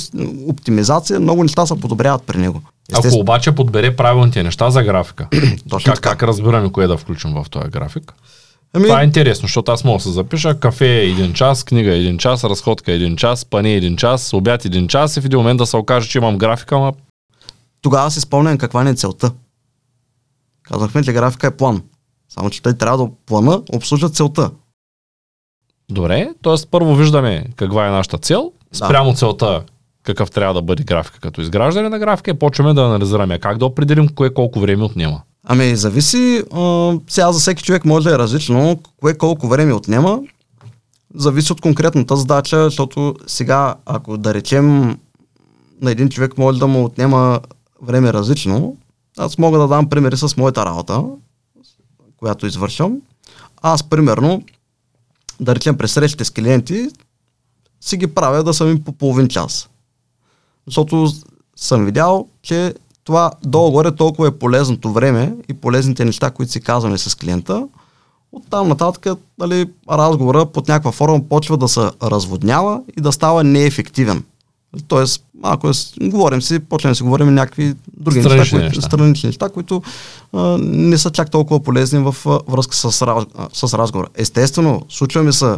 [0.48, 2.62] оптимизация, много неща се подобряват при него.
[2.92, 5.28] Ако обаче подбере правилните неща за графика,
[5.84, 8.12] как, как разбираме кое да включим в този график?
[8.72, 11.94] Ами, Това е интересно, защото аз мога да се запиша кафе е един час, книга
[11.94, 15.16] е един час, разходка е един час, пане е един час, обяд е един час
[15.16, 16.92] и в един момент да се окаже, че имам графика, ама
[17.82, 19.32] тогава си спомням каква ни е целта.
[20.62, 21.82] Казахме, че графика е план.
[22.28, 24.50] Само, че той трябва да плана обслужва целта.
[25.90, 26.66] добре, т.е.
[26.70, 28.86] първо виждаме каква е нашата цел, Да.
[28.86, 29.62] спрямо целта
[30.02, 33.66] какъв трябва да бъде графика като изграждане на графика и почваме да анализираме как да
[33.66, 35.22] определим кое колко време отнема.
[35.48, 40.20] Ами, зависи, а, сега за всеки човек може да е различно, кое колко време отнема,
[41.14, 44.98] зависи от конкретната задача, защото сега, ако да речем,
[45.80, 47.40] на един човек може да му отнема
[47.82, 48.76] време различно,
[49.18, 51.04] аз мога да дам примери с моята работа,
[52.16, 53.00] която извършвам.
[53.62, 54.42] Аз, примерно,
[55.40, 56.88] да речем през срещите с клиенти,
[57.80, 59.68] си ги правя да съм им по половин час.
[60.66, 61.12] Защото
[61.56, 62.74] съм видял, че
[63.06, 67.66] това долу-горе толкова е полезното време и полезните неща, които си казваме с клиента.
[68.32, 69.06] Оттам нататък
[69.38, 74.24] нали, разговора под някаква форма почва да се разводнява и да става неефективен.
[74.88, 78.80] Тоест, ако с- говорим си, почнем да си говорим някакви други неща, Странични които, неща.
[78.82, 79.82] странични неща, които
[80.32, 84.08] а, не са чак толкова полезни в а, връзка с, а, с разговора.
[84.14, 85.54] Естествено, случва ми се,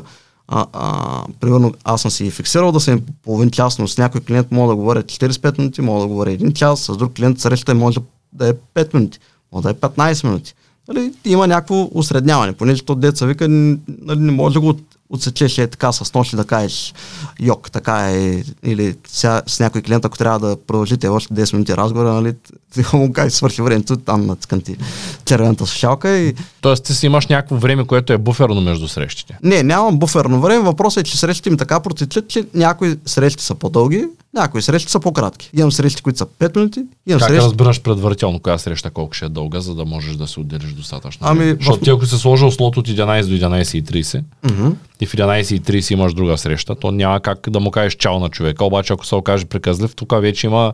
[0.48, 4.50] а, а, примерно аз съм си фиксирал да съм половин час, но с някой клиент
[4.50, 8.00] мога да говоря 45 минути, мога да говоря 1 час, с друг клиент срещата може
[8.32, 9.18] да е 5 минути,
[9.52, 10.54] може да е 15 минути.
[10.88, 14.74] Нали, има някакво усредняване, понеже то деца вика, нали, не може да го
[15.10, 16.94] отсечеш е така с нощ да кажеш
[17.40, 18.32] йок, така е,
[18.64, 22.34] или сега, с някой клиент, ако трябва да продължите още 10 минути разговора, нали,
[22.74, 24.76] ти му кажеш, свърши времето, там натискам ти
[25.24, 29.38] червената слушалка и Тоест ти си имаш някакво време, което е буферно между срещите.
[29.42, 30.60] не, нямам буферно време.
[30.60, 35.00] Въпросът е, че срещите ми така протичат, че някои срещи са по-дълги, някои срещи са
[35.00, 35.50] по-кратки.
[35.54, 37.44] Имам срещи, които са 5 минути, имам Как срещи...
[37.44, 41.26] разбираш предварително коя среща колко ще е дълга, за да можеш да се отделиш достатъчно?
[41.26, 41.54] Ами, време?
[41.54, 44.68] в- Защото ти ако се сложил слот от 11 до 11.30 Мгм.
[45.00, 48.64] И в 11.30 имаш друга среща, то няма как да му кажеш чао на човека,
[48.64, 50.72] обаче ако се окаже приказлив, тук вече има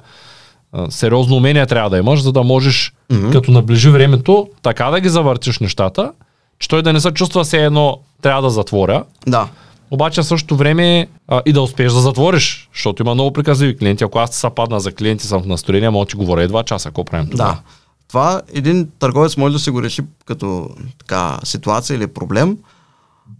[0.72, 3.30] а, сериозно умение трябва да имаш, за да можеш, Мгм.
[3.30, 6.12] като наближи времето, така да ги завъртиш нещата,
[6.58, 9.48] че той да не се чувства все едно трябва да затворя, Да.
[9.90, 14.04] обаче в същото време а, и да успееш да затвориш, защото има много приказливи клиенти.
[14.04, 16.88] Ако аз се падна за клиенти, съм в настроение, мога да ти говоря два часа,
[16.88, 17.52] какво правим тогава?
[17.52, 17.60] Да.
[18.08, 22.56] Това един търговец може да си го реши като така, ситуация или проблем.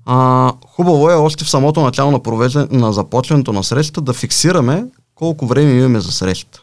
[0.07, 5.47] А, хубаво е още в самото начало на, на започването на срещата да фиксираме колко
[5.47, 6.63] време имаме за срещата.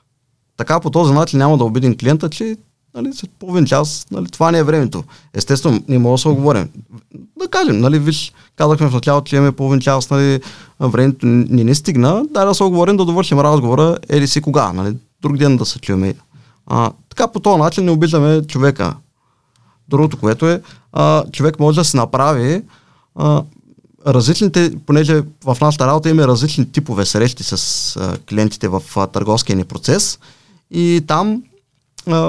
[0.57, 2.57] Така по този начин няма да обидим клиента, че
[2.95, 5.03] нали, след половин час нали, това не е времето.
[5.34, 6.69] Естествено, ние можем да се оговорим.
[7.39, 10.41] Да кажем, нали, виж, казахме в началото, че имаме половин час, нали,
[10.79, 14.97] времето ни не стигна, дай да се оговорим да довършим разговора, еди си кога, нали,
[15.21, 16.13] друг ден да се чуем.
[16.67, 18.95] А, така по този начин не обиждаме човека.
[19.88, 20.62] Другото, което е,
[20.93, 22.63] а, човек може да се направи
[24.08, 30.19] различните, понеже в нашата работа има различни типове срещи с клиентите в търговския ни процес
[30.71, 31.43] и там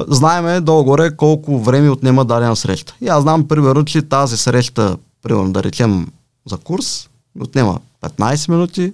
[0.08, 2.96] знаеме долу-горе колко време отнема дадена среща.
[3.00, 6.08] И аз знам, примерно, че тази среща, примерно да речем
[6.50, 7.08] за курс,
[7.40, 8.92] отнема 15 минути.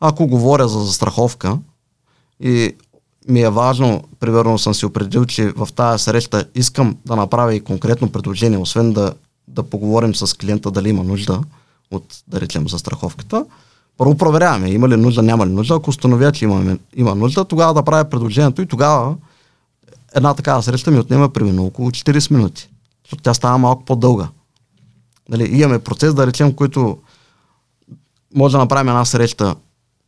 [0.00, 1.58] Ако говоря за застраховка
[2.40, 2.74] и
[3.28, 7.64] ми е важно, примерно съм си определил, че в тази среща искам да направя и
[7.64, 9.14] конкретно предложение, освен да,
[9.48, 11.40] да поговорим с клиента дали има нужда
[11.90, 13.46] от, да речем, застраховката.
[13.96, 15.74] Първо проверяваме, има ли нужда, няма ли нужда.
[15.74, 19.16] Ако установя, че има, има нужда, тогава да правя предложението и тогава
[20.14, 22.70] една такава среща ми отнема примерно около 40 минути.
[23.04, 24.28] Защото тя става малко по-дълга.
[25.28, 26.98] Нали, имаме процес, да речем, който
[28.34, 29.54] може да направим една среща,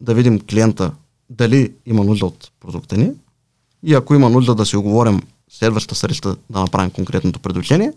[0.01, 0.92] да видим клиента
[1.31, 3.11] дали има нужда от продукта ни
[3.83, 7.92] и ако има нужда да си оговорим следващата среща да направим конкретното предложение,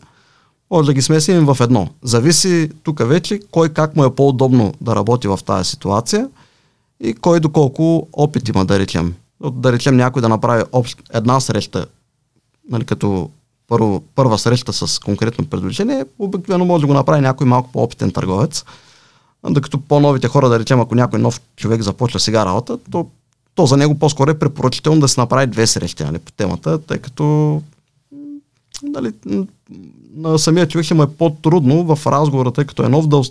[0.71, 1.89] може да ги смесим в едно.
[2.03, 6.29] Зависи тук вече кой как му е по-удобно да работи в тази ситуация
[6.99, 9.15] и кой доколко опит има да речем.
[9.51, 11.85] Да речем някой да направи общ, една среща,
[12.69, 13.29] нали, като
[13.67, 18.63] първо, първа среща с конкретно предложение, обикновено може да го направи някой малко по-опитен търговец.
[19.49, 23.07] Докато по-новите хора, да речем, ако някой нов човек започва сега работа, то,
[23.55, 26.97] то за него по-скоро е препоръчително да се направи две срещи нали, по темата, тъй
[26.97, 27.61] като
[28.83, 29.13] нали,
[30.15, 33.21] на самия човек ще му е по-трудно в разговора, тъй като е нов да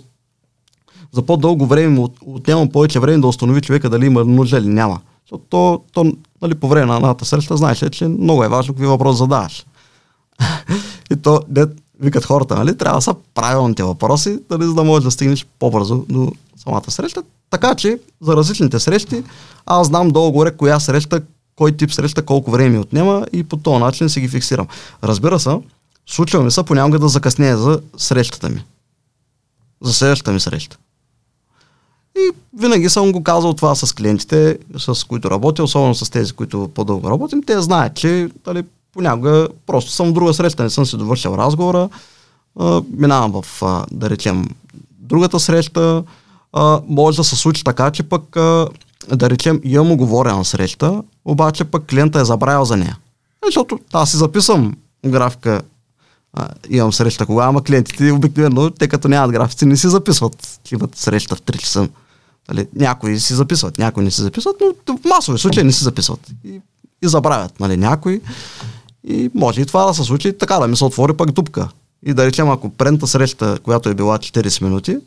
[1.11, 4.99] за по-дълго време от, отнема повече време да установи човека дали има нужда или няма.
[5.23, 8.87] Защото то, то нали, по време на едната среща знаеш, че много е важно какви
[8.87, 9.65] въпрос задаваш.
[11.11, 11.65] и то, де,
[11.99, 16.05] викат хората, нали, трябва да са правилните въпроси, нали, за да можеш да стигнеш по-бързо
[16.09, 17.23] до самата среща.
[17.49, 19.23] Така че, за различните срещи,
[19.65, 21.21] аз знам долу-горе коя среща,
[21.55, 24.67] кой тип среща, колко време отнема и по този начин си ги фиксирам.
[25.03, 25.57] Разбира се,
[26.09, 28.63] случва ми се понякога да закъснея за срещата ми.
[29.81, 30.77] За следващата ми среща.
[32.17, 36.71] И винаги съм го казал това с клиентите, с които работя, особено с тези, които
[36.75, 37.43] по-дълго работим.
[37.43, 41.89] Те знаят, че дали, понякога просто съм в друга среща, не съм си довършил разговора,
[42.59, 44.49] а, минавам в, а, да речем,
[44.99, 46.03] другата среща.
[46.53, 48.67] А, може да се случи така, че пък, а,
[49.15, 52.97] да речем, имам оговорена среща, обаче пък клиента е забравил за нея.
[53.45, 55.61] Защото аз си записвам графика
[56.33, 60.95] а, имам среща кога, ама клиентите обикновено, те като нямат графици, не си записват, имат
[60.95, 61.89] среща в 3 часа.
[62.49, 64.55] Нали, някои си записват, някои не си записват,
[64.87, 66.19] но в масови случаи не си записват.
[66.45, 66.61] И,
[67.01, 68.21] и забравят, нали, някои.
[69.03, 71.69] И може и това да се случи така, да ми се отвори пък дупка.
[72.05, 74.97] И да речем, ако предната среща, която е била 40 минути,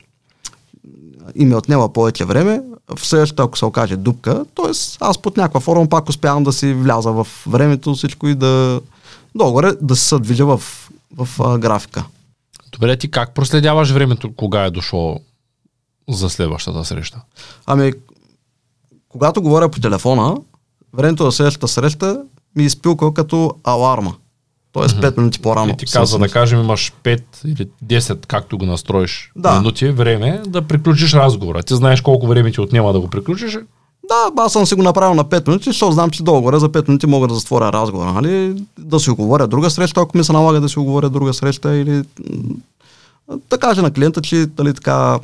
[1.34, 2.62] и ми отнема повече време,
[2.96, 4.70] в следващата, ако се окаже дупка, т.е.
[5.00, 8.80] аз под някаква форма пак успявам да си вляза в времето всичко и да
[9.34, 10.62] долу да се движа в,
[11.16, 12.04] в, в графика.
[12.72, 15.20] Добре, ти как проследяваш времето, кога е дошло
[16.08, 17.20] за следващата среща?
[17.66, 17.92] Ами,
[19.08, 20.36] когато говоря по телефона,
[20.92, 22.22] времето за следващата среща
[22.56, 24.14] ми изпилка като аларма.
[24.72, 25.72] Тоест 5 минути по-рано.
[25.72, 29.58] И ти каза да кажем имаш 5 или 10, както го настроиш Да.
[29.58, 31.62] минути време, да приключиш разговора.
[31.62, 33.58] Ти знаеш колко време ти отнема да го приключиш.
[34.08, 36.88] Да, аз съм си го направил на 5 минути, защото знам, че долу за 5
[36.88, 38.12] минути мога да затворя разговора.
[38.12, 38.62] Нали?
[38.78, 42.02] Да си оговоря друга среща, ако ми се налага да си оговоря друга среща или
[43.50, 45.18] да кажа на клиента, че дали, така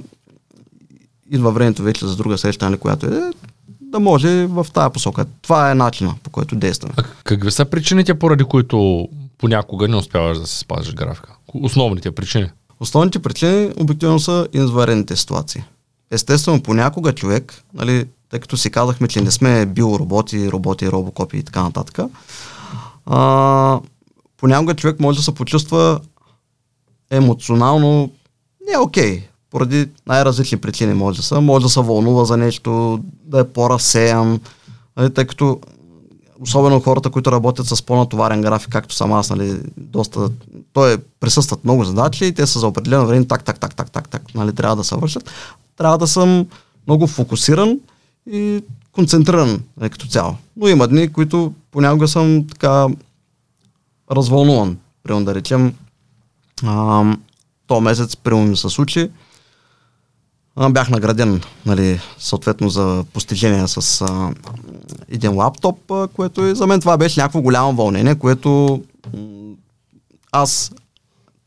[1.31, 3.33] идва времето вече за друга среща, нали, която е,
[3.81, 5.27] да може в тая посока.
[5.43, 6.95] Това е начина, по който действаме.
[6.97, 11.33] А какви са причините, поради които понякога не успяваш да се спазиш графика?
[11.63, 12.51] Основните причини.
[12.81, 15.65] Основните причини обикновено са изварените ситуации.
[16.11, 21.43] Естествено, понякога човек, нали, тъй като си казахме, че не сме биороботи, роботи, робокопи и
[21.43, 21.99] така нататък,
[23.07, 23.81] а,
[24.37, 26.01] понякога човек може да се почувства
[27.11, 28.11] емоционално
[28.71, 31.41] не окей, поради най-различни причини може да са.
[31.41, 34.41] Може да се вълнува за нещо, да е по-разсеян,
[34.97, 35.61] нали, тъй като
[36.41, 40.31] особено хората, които работят с по-натоварен график, както съм аз, нали, доста,
[40.73, 43.91] той е, присъстват много задачи и те са за определено време так, так, так, так,
[43.91, 45.31] так, так, нали, трябва да се вършат.
[45.79, 46.47] Трябва да съм
[46.87, 47.81] много фокусиран
[48.31, 48.63] и
[48.93, 50.37] концентриран нали, като цяло.
[50.57, 52.87] Но има дни, които понякога съм така
[54.13, 54.79] развълнуван.
[55.03, 55.75] Примерно да речем,
[57.67, 59.11] то месец, примерно ми се случи,
[60.71, 64.33] бях награден, нали, съответно за постижение с а,
[65.09, 68.83] един лаптоп, а, което и за мен това беше някакво голямо вълнение, което
[70.33, 70.73] аз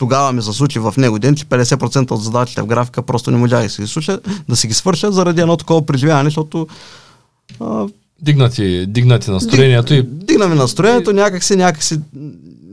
[0.01, 3.37] тогава ми се случи в него ден, че 50% от задачите в графика просто не
[3.37, 6.67] можах да си ги случа, да си ги свърша заради едно такова преживяване, защото
[7.59, 7.87] а,
[8.21, 11.99] Дигнати, дигнати настроението и дигна ми настроението, някакси, някакси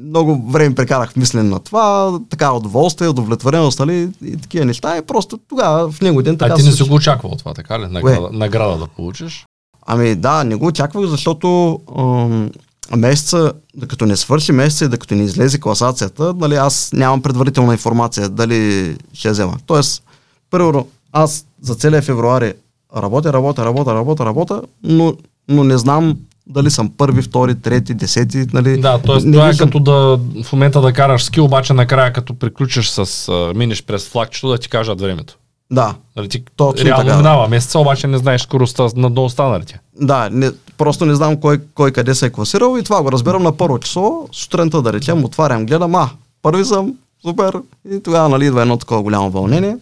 [0.05, 4.97] много време прекарах в мислене на това, така удоволствие, удовлетвореност, нали, и такива неща.
[4.97, 7.55] И просто тогава в него ден така а ти се не си го очаквал това,
[7.55, 7.87] така ли?
[7.87, 9.47] Награда, награда да получиш.
[9.87, 12.51] Ами да, не го очаквах, защото ам,
[12.97, 18.29] месеца, докато не свърши месеца и докато не излезе класацията, нали, аз нямам предварителна информация
[18.29, 19.57] дали ще взема.
[19.67, 20.03] Тоест,
[20.51, 22.55] първо, аз за целия февруари
[22.97, 25.15] работя, работя, работя, работя, работя, но,
[25.49, 26.17] но не знам
[26.49, 28.81] дали съм първи, втори, трети, десети, нали.
[28.81, 29.33] Да, т.е.
[29.33, 33.83] това е като да в момента да караш ски, обаче накрая като приключиш с минеш
[33.83, 35.38] през флагчето да ти кажат времето.
[35.71, 37.17] Да, Нали, ти Точно реално така, да.
[37.17, 39.81] минава месеца, обаче не знаеш скоростта на до останалите.
[40.01, 43.43] Да, не, просто не знам кой, кой къде се е класирал и това го разбирам
[43.43, 44.29] на първо число.
[44.33, 46.11] Сутринта да речем, отварям, гледам, а,
[46.43, 46.95] първи съм,
[47.27, 47.63] супер.
[47.91, 49.77] И тогава нали, идва едно такова голямо вълнение.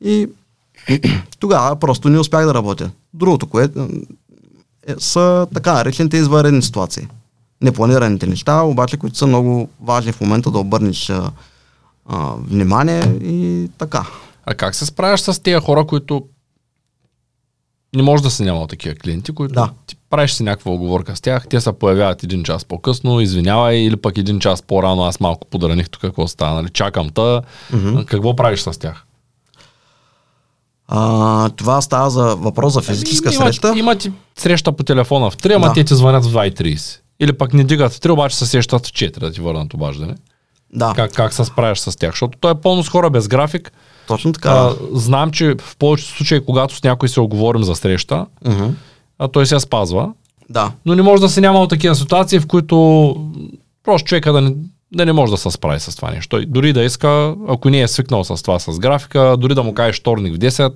[0.00, 0.28] И
[1.40, 2.90] тогава просто не успях да работя.
[3.14, 3.88] Другото, което
[4.86, 7.06] е, са така наречените извънредни ситуации.
[7.60, 11.30] Непланираните неща, обаче, които са много важни в момента да обърнеш а,
[12.48, 14.06] внимание и така.
[14.46, 16.24] А как се справяш с тези хора, които
[17.96, 19.70] не може да се нямал такива клиенти, които Да.
[19.86, 23.96] ти правиш си някаква оговорка с тях, те се появяват един час по-късно, извинявай, или
[23.96, 27.42] пък един час по-рано, аз малко подраних тук какво стана, нали, чакам та.
[27.72, 28.02] Мгм.
[28.02, 29.06] Какво правиш с тях?
[30.88, 33.72] А, това става за въпрос за физическа Ами, има, среща.
[33.76, 35.72] Има ти среща по телефона в 3, ама Да.
[35.72, 37.00] те ти звънят в 2.30.
[37.20, 40.14] Или пък не дигат в 3, обаче се сещат в 4 да ти върнат обаждане.
[40.72, 42.10] Да, Как, как се справяш с тях?
[42.10, 43.72] Защото той е пълно с хора без график.
[44.06, 44.48] Точно така.
[44.50, 48.64] А, знам, че в повечето случаи, когато с някой се оговорим за среща, Мгм.
[49.18, 50.12] а той се спазва,
[50.50, 53.16] Да, но не може да се няма от такива ситуации, в които
[53.84, 54.54] просто човека да не,
[54.94, 56.28] да не може да се справи с това нещо.
[56.28, 59.74] Той дори да иска, ако не е свикнал с това с графика, дори да му
[59.74, 60.72] кажеш вторник в 10,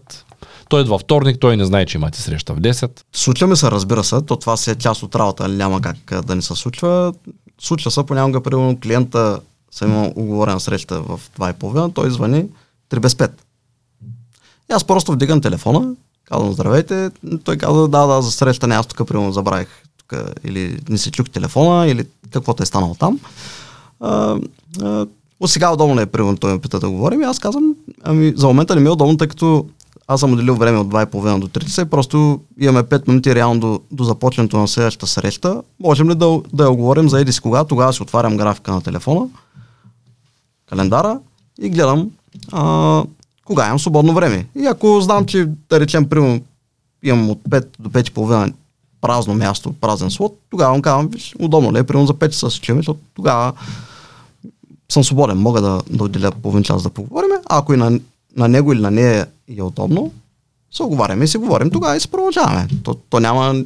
[0.68, 2.90] той идва вторник, той не знае, че имате среща в 10.
[3.12, 6.34] случва ми се, разбира се, то това си е част от работа, няма как да
[6.34, 7.12] не се случва.
[7.60, 12.44] Случва се, понякога, примерно, клиента съм имал оговорена среща в 2.30, той звъни
[12.90, 13.30] 3 без 5.
[14.70, 17.10] И аз просто вдигам телефона, казвам здравейте,
[17.44, 21.10] той казва да, да, за среща не, аз тук примерно забравих тук, или не си
[21.10, 23.20] чух телефона, или каквото е станало там.
[24.00, 24.38] А,
[24.82, 25.06] а,
[25.40, 28.46] от сега удобно е, примерно, той ме пита да говорим и аз казвам, ами за
[28.46, 29.66] момента не ми е удобно, тъй като
[30.08, 33.60] аз съм отделил време от 2.30 до 3 часа и просто имаме 5 минути реално
[33.60, 35.62] до, до започването на следващата среща.
[35.80, 37.64] Можем ли да, да я оговорим за еди си кога?
[37.64, 39.28] Тогава си отварям графика на телефона,
[40.68, 41.20] календара
[41.60, 42.10] и гледам
[42.52, 43.04] а,
[43.44, 44.46] кога имам свободно време.
[44.56, 46.40] И ако знам, че да речем, примерно,
[47.02, 48.52] имам от 5 до 5.30
[49.00, 52.50] празно място, празен слот, тогава му казвам, виж, удобно ли е, примерно за 5 часа
[52.50, 53.52] си чуем, защото тогава
[54.92, 58.00] съм свободен, мога да, да отделя половин час да поговорим, а ако и на,
[58.36, 59.26] на него или на нея
[59.58, 60.12] е удобно,
[60.70, 62.68] се оговаряме и си говорим тогава и се продължаваме.
[62.84, 63.64] То, то няма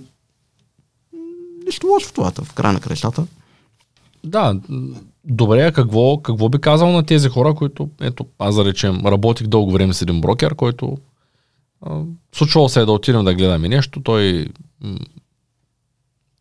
[1.67, 3.27] нищо лошо в това, в края на крещата.
[4.25, 4.57] Да,
[5.25, 9.73] добре, какво, какво би казал на тези хора, които, ето, аз да речем, работих дълго
[9.73, 10.97] време с един брокер, който
[11.87, 12.01] а,
[12.35, 14.47] случвало се е да отидем да гледаме нещо, той
[14.81, 14.99] м,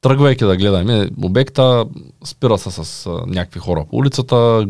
[0.01, 1.85] тръгвайки да гледаме обекта,
[2.25, 4.67] спира се с а, някакви хора по улицата,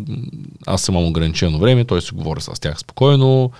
[0.68, 3.52] аз имам ограничено време, той си говори с тях спокойно,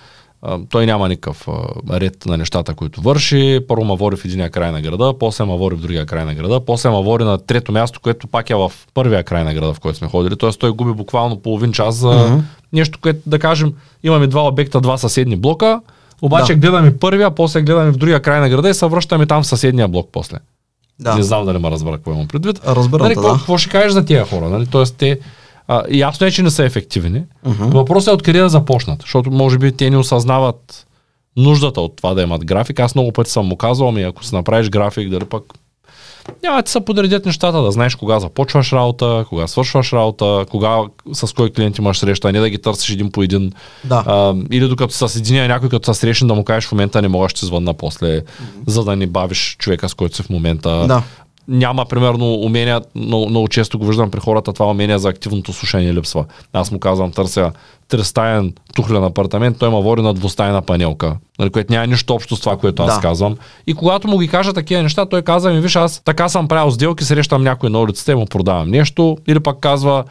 [0.42, 1.52] а, той няма никакъв а,
[2.00, 3.60] ред на нещата, които върши.
[3.68, 6.34] Първо ма води в единия край на града, после ма води в другия край на
[6.34, 9.74] града, после ма води на трето място, което пак е в първия край на града,
[9.74, 10.36] в който сме ходили.
[10.36, 12.40] Тоест той губи буквално половин час за Мгм.
[12.72, 13.72] нещо, което да кажем,
[14.02, 15.80] имаме два обекта, два съседни блока,
[16.22, 16.60] обаче Да.
[16.60, 19.88] гледаме първия, после гледаме в другия край на града и се връщаме там в съседния
[19.88, 20.36] блок после.
[21.00, 22.60] Да, Не знам дали ме разбра какво имам предвид.
[22.66, 23.22] разбирам Нали, да.
[23.22, 24.48] какво ще кажеш за тия хора?
[24.48, 24.66] Нали?
[24.66, 25.18] Тоест, те,
[25.68, 27.22] а, ясно е, че не са ефективни.
[27.46, 27.64] Мгм.
[27.64, 30.86] Въпросът е откъде да започнат, защото може би те не осъзнават
[31.36, 32.80] нуждата от това да имат график.
[32.80, 35.44] Аз много пъти съм му казвал, ами ако си направиш график, дали пък
[36.42, 40.78] няма да ти се подредят нещата, да знаеш кога започваш работа, кога свършваш работа, кога
[41.12, 43.52] с кой клиент имаш среща, а не да ги търсиш един по един.
[43.84, 44.04] Да.
[44.06, 47.08] А, или докато с единия някой, като се срещне да му кажеш в момента не
[47.08, 48.22] мога, ще звънна после,
[48.66, 51.02] за да не бавиш човека, с който си в момента Да.
[51.48, 55.94] Няма, примерно, умения, много, много често го виждам при хората, това умение за активното слушание
[55.94, 56.24] липсва.
[56.52, 57.52] Аз му казвам, търся
[57.88, 62.40] тристаен тухлен апартамент, той ма води на двустайна панелка, нали, което няма нищо общо с
[62.40, 63.00] това, което аз Да.
[63.00, 63.36] казвам.
[63.66, 66.70] И когато му ги кажа такива неща, той казва ми, виж, аз така съм правил
[66.70, 70.04] сделки, срещам някой на улицата и му продавам нещо, или пък казва,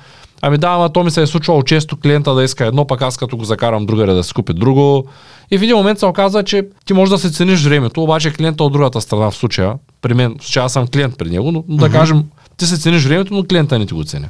[0.43, 3.17] Ами да, ама то ми се е случвало често клиента да иска едно, пък аз
[3.17, 5.05] като го закарам другаре да си купи друго.
[5.51, 8.63] И в един момент се оказа, че ти можеш да се цениш времето, обаче клиента
[8.63, 11.77] от другата страна в случая, при мен, случая аз съм клиент при него, но, но
[11.77, 12.23] да кажем,
[12.57, 14.29] ти се цениш времето, но клиента не ти го ценя.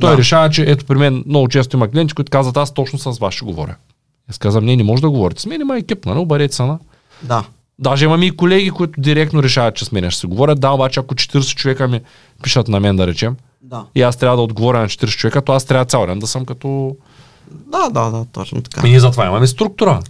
[0.00, 0.16] Той Да.
[0.18, 3.34] решава, че ето при мен много често има клиенти, които казват, аз точно с вас
[3.34, 3.74] ще говоря.
[4.30, 6.78] Аз казвам, не, не може да говорите с мен, има екип, нали, обарете се на.
[7.22, 7.44] Да.
[7.78, 10.60] Даже имам и колеги, които директно решават, че с мен ще се говорят.
[10.60, 12.00] Да, обаче ако 40 човека ми
[12.42, 13.84] пишат на мен, да речем, Да.
[13.94, 16.44] и аз трябва да отговоря на 40 човека, то аз трябва цял ден да съм
[16.44, 16.96] като...
[17.50, 18.86] Да, да, да, точно така.
[18.86, 20.00] И ние затова имаме структура.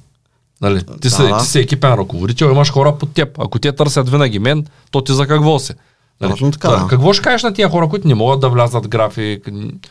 [0.62, 0.80] Нали?
[0.80, 1.38] Ти, Да, си, да.
[1.38, 3.38] ти си екипен ръководител, имаш хора под теб.
[3.38, 5.74] Ако те търсят винаги мен, то ти за какво се?
[6.20, 6.86] Точно така, Та, да.
[6.88, 9.48] Какво ще кажеш на тия хора, които не могат да влязат график,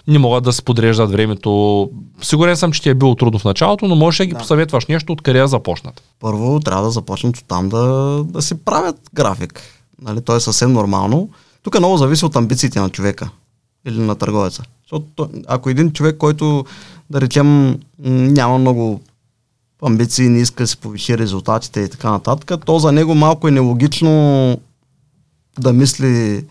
[0.08, 1.90] не могат да се подреждат времето?
[2.22, 4.38] Сигурен съм, че ти е било трудно в началото, но можеш да ги Да.
[4.40, 6.02] посъветваш нещо, откъде да започнат.
[6.20, 7.78] Първо трябва да започнат от там да,
[8.24, 9.62] да си правят график.
[10.02, 10.22] Нали?
[10.22, 11.30] То е съвсем нормално.
[11.64, 13.30] Тук много зависи от амбициите на човека
[13.86, 14.64] или на търговеца.
[14.84, 16.66] Защото то- ако един човек, който,
[17.10, 19.02] да речем, няма много
[19.82, 23.52] амбиции, не иска да си повиши резултатите и така нататък, то за него малко е
[23.52, 24.58] нелогично
[25.60, 26.46] да мисли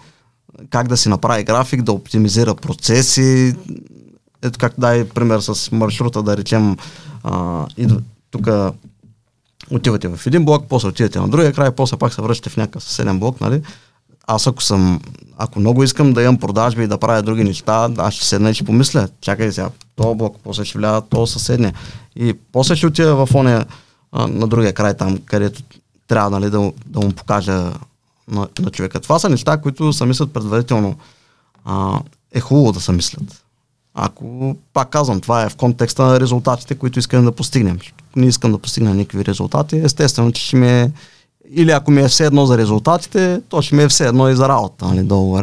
[0.70, 3.54] как да си направи график, да оптимизира процеси.
[4.42, 6.76] Ето как дай пример с маршрута, да речем,
[7.76, 8.00] идва,
[8.30, 8.48] тук
[9.70, 12.84] отивате в един блок, после отидете на другия край, после пак се връщате в някакъв
[12.84, 13.62] съседен блок, нали?
[14.26, 15.00] Аз ако съм,
[15.42, 18.54] ако много искам да имам продажби и да правя други неща, аз ще седна и
[18.54, 21.74] ще помисля, чакай сега, този блок, после ще вляза този съседния.
[22.16, 23.64] И после ще отида в оня
[24.12, 25.62] на другия край там, където
[26.08, 27.72] трябва нали, да, да му покажа
[28.28, 29.00] на, на човека.
[29.00, 30.96] Това са неща, които се мислят предварително.
[31.64, 32.00] А,
[32.32, 33.44] е хубаво да се мислят.
[33.94, 37.78] Ако, пак казвам, това е в контекста на резултатите, които искам да постигнем.
[38.16, 39.80] Не искам да постигна никакви резултати.
[39.84, 40.90] Естествено, че ще ми е
[41.52, 44.36] или ако ми е все едно за резултатите, то ще ми е все едно и
[44.36, 45.38] за работа, нали, долу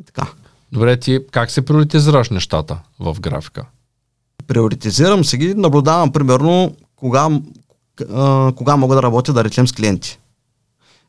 [0.00, 0.26] И така.
[0.72, 3.64] Добре, ти как се приоритизираш нещата в графика?
[4.46, 7.28] Приоритизирам си ги, наблюдавам примерно кога,
[8.14, 10.18] а, кога мога да работя, да речем, с клиенти.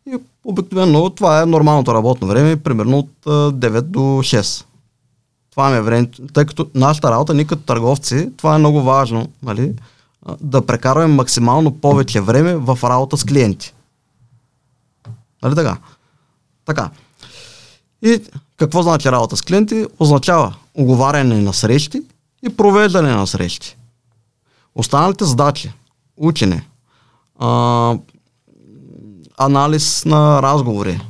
[0.10, 4.66] И обикновено това е нормалното работно време, примерно от а, 9 до 6.
[5.52, 9.28] Това ми е време, тъй като нашата работа, ние като търговци, това е много важно,
[9.44, 9.74] нали,
[10.42, 13.75] да прекарваме максимално повече време в работа с клиенти.
[15.44, 15.78] Нали така?
[16.66, 16.90] Така.
[18.02, 18.22] И
[18.58, 19.86] какво значи работа с клиенти?
[20.00, 22.02] Означава оговаряне на срещи
[22.44, 23.78] и провеждане на срещи.
[24.76, 25.74] Останалите задачи,
[26.18, 26.68] учене,
[27.40, 27.98] а,
[29.38, 31.02] анализ на разговори,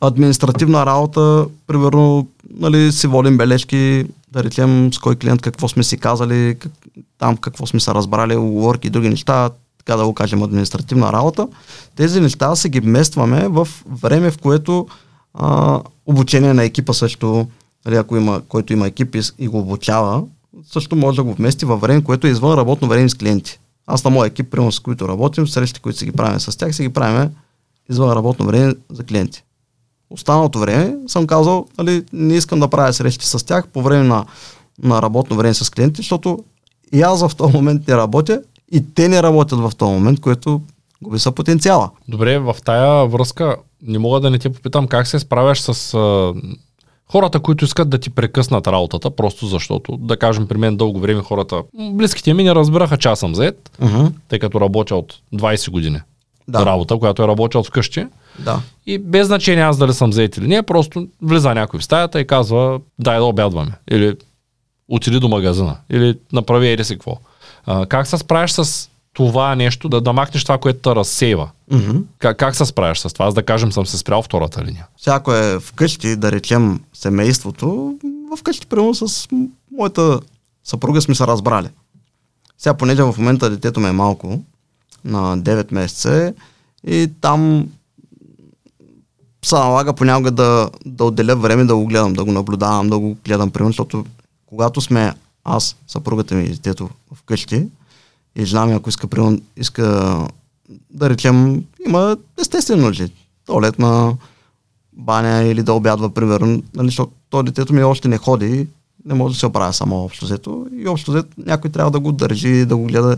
[0.00, 5.98] административна работа, примерно, нали, си водим бележки, да речем с кой клиент какво сме си
[5.98, 6.72] казали, как,
[7.18, 9.50] там какво сме се разбрали, оговорки и други неща,
[9.86, 11.48] така да го кажем, административна работа,
[11.96, 14.86] тези неща се ги вместваме в време, в което
[15.34, 17.48] а, обучение на екипа също,
[17.86, 20.22] нали, ако има, който има екип и, и го обучава,
[20.72, 23.58] също може да го вмести във време, което е извън работно време с клиенти.
[23.86, 26.74] Аз на моя екип, примерно с които работим, срещи, които си ги правим с тях,
[26.76, 27.30] си ги правим
[27.90, 29.44] извън работно време за клиенти.
[30.10, 34.24] Останалото време съм казал, нали, не искам да правя срещи с тях по време на,
[34.82, 36.44] на работно време с клиенти, защото
[36.92, 38.42] и аз в този момент не работя
[38.72, 40.60] и те не работят в този момент, което
[41.02, 41.90] губи са потенциала.
[42.08, 46.34] Добре, в тая връзка не мога да не те попитам как се справяш с а,
[47.12, 51.22] хората, които искат да ти прекъснат работата, просто защото, да кажем, при мен дълго време
[51.22, 51.62] хората,
[51.92, 54.12] близките ми не разбираха, че аз съм зает, uh-huh.
[54.28, 56.00] тъй като работя от 20 години
[56.48, 56.66] да.
[56.66, 58.06] работа, която е работил вкъщи.
[58.38, 58.60] Да.
[58.86, 62.26] И без значение аз дали съм зает или не, просто влиза някой в стаята и
[62.26, 63.72] казва, дай да обядваме.
[63.90, 64.14] Или
[64.88, 65.76] отиди до магазина.
[65.90, 67.18] Или направи еди си какво.
[67.66, 71.50] А, как се справиш с това нещо, да, да махнеш това, което те разсейва?
[71.72, 72.02] Mm-hmm.
[72.18, 73.26] Как, как се справиш с това?
[73.26, 74.86] Аз да кажем, съм се спрял втората линия.
[74.96, 77.98] Всяко е вкъщи, да речем семейството,
[78.38, 79.28] вкъщи, примерно с
[79.78, 80.20] моята
[80.64, 81.68] съпруга сме се разбрали.
[82.58, 84.42] Сега, понеже в момента детето ми е малко,
[85.04, 86.34] на 9 месеца
[86.86, 87.68] и там
[89.44, 93.16] се налага понякога да, да отделя време да го гледам, да го наблюдавам, да го
[93.24, 94.04] гледам, примерно, защото
[94.46, 95.12] когато сме
[95.46, 97.66] аз, съпругата ми и детето вкъщи
[98.36, 99.84] и жена ми, ако иска, примерно, иска
[100.90, 103.12] да речем, има естествено нужди.
[103.46, 104.16] Туалетна,
[104.92, 108.66] баня или да обядва, примерно, нали, защото то детето ми още не ходи,
[109.04, 110.66] не може да се оправя само общо взето.
[110.76, 113.16] И общо взето някой трябва да го държи, да го гледа.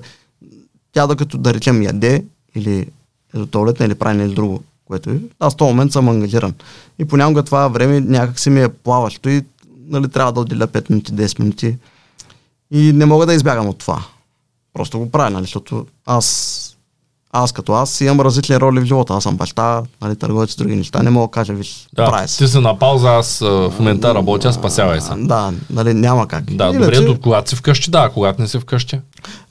[0.93, 2.25] Тя докато да речем яде
[2.55, 2.87] или
[3.35, 6.55] е до туалетна или прави нещо друго, което е, аз в този момент съм ангажиран.
[6.99, 9.45] И понякога това време някак си ми е плаващо и
[9.87, 11.77] нали, трябва да отделя 5 минути, 10 минути
[12.71, 14.05] и не мога да избягам от това.
[14.73, 16.68] Просто го правя, нали, защото аз
[17.33, 19.15] аз като аз имам различни роли в живота.
[19.15, 21.03] Аз съм баща, нали, търговец с други неща.
[21.03, 24.53] Не мога да кажа, виж, да, прави Ти си на пауза, аз в момента работя,
[24.53, 25.11] спасявай се.
[25.17, 26.45] Да, нали, няма как.
[26.45, 29.01] Да, Иначе, добре, до когато си вкъщи, да, когато не си вкъщи.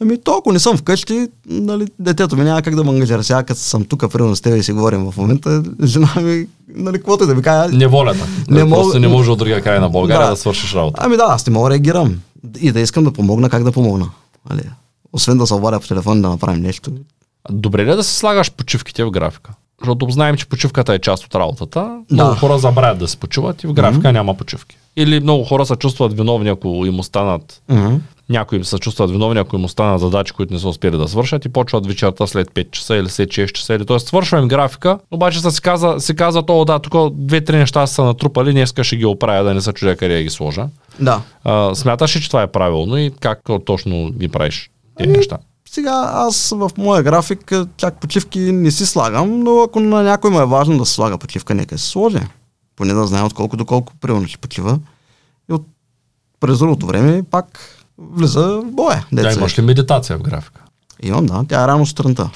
[0.02, 3.24] Ами то, ако не съм вкъщи, нали, детето ми няма как да ме ангажира.
[3.24, 6.98] Сега, като съм тук, примерно с теб и си говорим в момента, жена ми, нали,
[6.98, 7.76] каквото да ми кажа.
[7.76, 8.28] Неволята.
[8.50, 8.82] Не мога...
[8.82, 11.02] Просто не може от другия край на България да, да свършиш работа.
[11.04, 12.16] Ами да, аз не мога да реагирам.
[12.62, 14.10] И да искам да помогна, как да помогна.
[14.50, 14.62] Нали?
[15.14, 16.92] Освен да се обадя по телефон да направим нещо,
[17.50, 19.52] Добре ли е да се слагаш почивките в графика?
[19.82, 22.02] Защото знаем, че почивката е част от работата.
[22.12, 22.40] Много да.
[22.40, 24.12] хора забравят да се почиват и в графика mm-hmm.
[24.12, 24.78] няма почивки.
[24.96, 28.00] Или много хора се чувстват виновни, ако им останат mm-hmm.
[28.30, 31.50] някои се чувстват виновни, ако им останат задачи, които не са успели да свършат и
[31.50, 33.74] почват вечерта след 5 часа или след 6 часа.
[33.74, 34.00] Или, т.е.
[34.00, 38.84] свършваме графика, обаче се казва, се казва то, да, тук две-три неща са натрупали, днеска
[38.84, 40.68] ще ги оправя, да не се чудя къде ги сложа.
[41.00, 41.22] Да.
[41.44, 45.38] А, смяташ ли, че това е правилно и как точно ги правиш тези ами, неща?
[45.72, 50.40] Сега аз в моя график чак почивки не си слагам, но ако на някой му
[50.40, 52.20] е важно да се слага почивка, нека се сложи.
[52.76, 54.80] Поне да знае отколко доколко примерно ще почива.
[55.50, 55.66] И от
[56.40, 57.60] през другото време пак
[57.98, 59.06] влиза в боя.
[59.12, 60.62] Да, имаш ли медитация в графика?
[61.04, 61.46] Имам, да.
[61.50, 62.30] Тя е рано сутринта.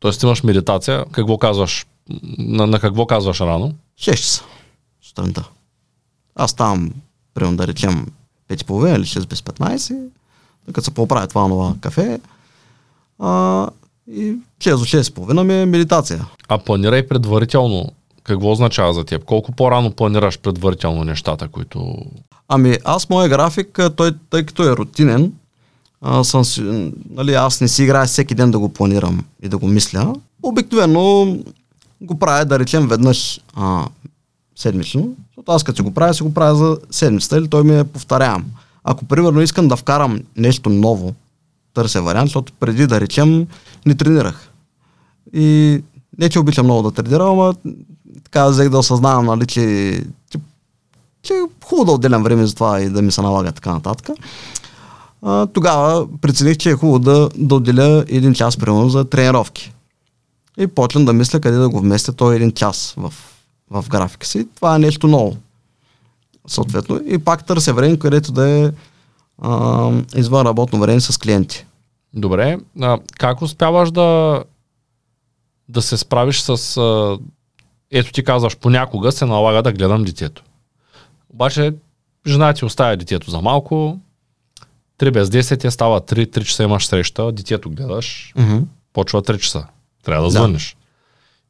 [0.00, 1.04] Тоест имаш медитация.
[1.12, 1.86] Какво казваш?
[2.38, 3.74] На, на какво казваш рано?
[4.00, 4.42] 6 часа
[5.02, 5.48] сутринта.
[6.34, 6.90] Аз ставам,
[7.34, 8.06] примерно да речем,
[8.50, 10.08] 5.30 или 6 без 15,
[10.66, 12.20] като се поправя това нова кафе,
[13.18, 13.68] а,
[14.10, 16.26] и 6 до 6 половина ми е медитация.
[16.48, 17.86] А планирай предварително.
[18.22, 19.24] Какво означава за теб?
[19.24, 21.96] Колко по-рано планираш предварително нещата, които...
[22.48, 25.32] Ами аз моя график, той, тъй като е рутинен,
[26.00, 26.42] а, съм,
[27.10, 30.14] нали, аз не си играя всеки ден да го планирам и да го мисля.
[30.42, 31.36] Обикновено
[32.00, 33.86] го правя, да речем, веднъж а,
[34.56, 35.08] седмично.
[35.28, 37.84] Защото аз като си го правя, си го правя за седмицата или той ми е
[37.84, 38.44] повторявам.
[38.84, 41.14] ако примерно искам да вкарам нещо ново,
[41.76, 43.46] търся вариант, защото преди да речем
[43.86, 44.50] не тренирах.
[45.32, 45.82] И
[46.18, 47.54] не, че обичам много да тренирам, ама
[48.24, 49.60] така взех да осъзнавам, нали, че,
[50.30, 50.38] че,
[51.22, 54.16] че е хубаво да отделям време за това и да ми се налага така нататък.
[55.22, 59.72] А, тогава прецених, че е хубаво да, да отделя един час, примерно, за тренировки.
[60.58, 63.12] И почнам да мисля къде да го вместя този един час в,
[63.70, 64.48] в графика си.
[64.54, 65.36] Това е нещо ново.
[66.48, 67.00] Съответно.
[67.06, 68.70] И пак търся време, където да е
[69.38, 71.66] а, извън работно време с клиенти.
[72.14, 72.58] Добре.
[72.80, 74.42] А, как успяваш да,
[75.68, 76.76] да се справиш с...
[76.76, 77.18] А,
[77.90, 80.42] ето ти казваш, понякога се налага да гледам детето.
[81.30, 81.74] Обаче
[82.26, 83.98] жена ти оставя детето за малко,
[84.98, 88.62] 3 без 10 я става 3, 3 часа имаш среща, детето гледаш, Mm-hmm.
[88.92, 89.66] почва 3 часа.
[90.04, 90.38] Трябва да Да.
[90.38, 90.76] звъниш.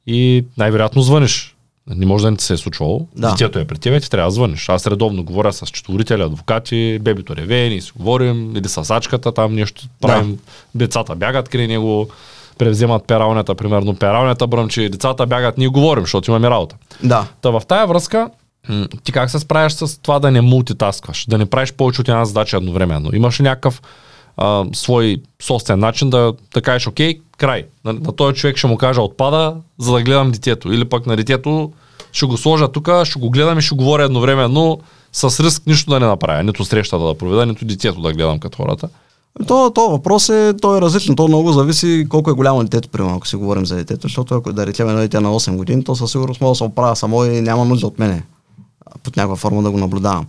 [0.06, 1.55] И най-вероятно звъниш.
[1.90, 3.06] Не може да не ти се е случвало.
[3.16, 3.30] Да.
[3.30, 4.68] Детето е при тебе, ти трябва да звъниш.
[4.68, 9.54] Аз редовно говоря с четворители, адвокати, бебето реве, ние си говорим, или с ачката, там
[9.54, 10.38] нещо правим.
[10.74, 12.08] Децата бягат край него,
[12.58, 16.76] превземат пералнята, примерно пералнята бръмчи, децата бягат, ние говорим, защото имаме работа.
[17.02, 17.26] Да.
[17.40, 18.30] Та в тая връзка,
[19.04, 22.24] ти как се справяш с това да не мултитаскваш, да не правиш повече от една
[22.24, 23.10] задача едновременно?
[23.14, 23.82] Имаш ли някакъв
[24.36, 27.64] а, свой собствен начин да, да кажеш, окей, край.
[27.84, 30.72] На, на този човек ще му кажа отпада, за да гледам детето.
[30.72, 31.72] Или пък на детето
[32.12, 34.78] ще го сложа тук, ще го гледам и ще говоря едновременно,
[35.12, 36.42] с риск нищо да не направя.
[36.42, 38.88] Нито срещата да проведа, нито детето да гледам като хората.
[39.46, 41.16] То, то въпрос е, то е различно.
[41.16, 44.52] То много зависи колко е голямо детето, примерно, ако си говорим за детето, защото ако
[44.52, 47.24] да речем едно дете на 8 години, то със сигурност мога да се оправя само
[47.24, 48.22] и няма нужда от мене.
[49.02, 50.26] Под някаква форма да го наблюдавам.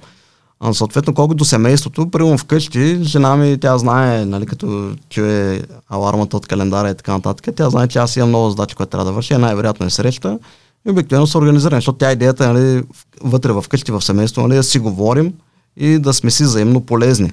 [0.59, 6.37] А, съответно, колкото до семейството, примерно вкъщи, жена ми, тя знае, нали, като чуе алармата
[6.37, 9.11] от календара и така нататък, тя знае, че аз имам много задачи, които трябва да
[9.11, 10.39] върши, а най-вероятно е среща.
[10.87, 12.83] И обикновено са организирани, защото тя идеята е, нали,
[13.23, 15.33] вътре в къщи, в семейство, нали, да си говорим
[15.77, 17.31] и да сме си взаимно полезни.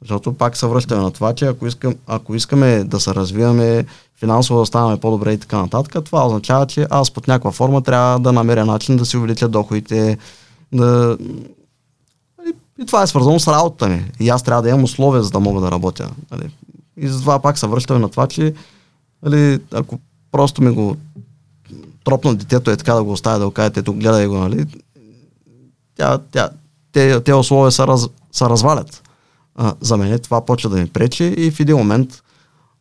[0.00, 3.84] Защото пак се връщаме на това, че ако, искам, ако искаме да се развиваме
[4.20, 8.18] финансово да ставаме по-добре и така нататък, това означава, че аз под някаква форма трябва
[8.18, 10.18] да намеря начин да си увелича доходите,
[10.72, 11.18] да...
[12.82, 14.10] И, това е свързано с работата ми.
[14.20, 16.10] И аз трябва да имам условия, за да мога да работя.
[16.30, 16.50] Нали.
[16.96, 18.54] И затова пак се връщаме на това, че
[19.22, 19.98] нали, ако
[20.32, 20.96] просто ми го
[22.04, 24.66] тропна детето е така да го оставя да го кажете, ето гледай го, нали,
[25.96, 26.50] тя, тя,
[26.92, 29.02] те, те условия се, раз, се развалят.
[29.54, 32.22] А, за мен това почва да ми пречи и в един момент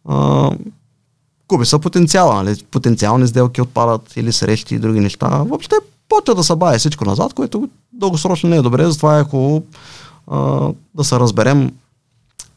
[0.05, 0.51] а,
[1.47, 2.43] губи се потенциала.
[2.43, 2.63] Нали?
[2.71, 5.27] Потенциални сделки отпадат или срещи и други неща.
[5.27, 5.75] Въобще
[6.09, 8.85] почва да се бае всичко назад, което дългосрочно не е добре.
[8.85, 9.63] Затова е хубаво
[10.27, 11.71] а, да се разберем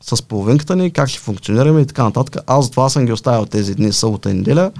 [0.00, 2.42] с половинката ни, как ще функционираме и така нататък.
[2.46, 4.72] Аз затова съм ги оставил тези дни, събота и неделя.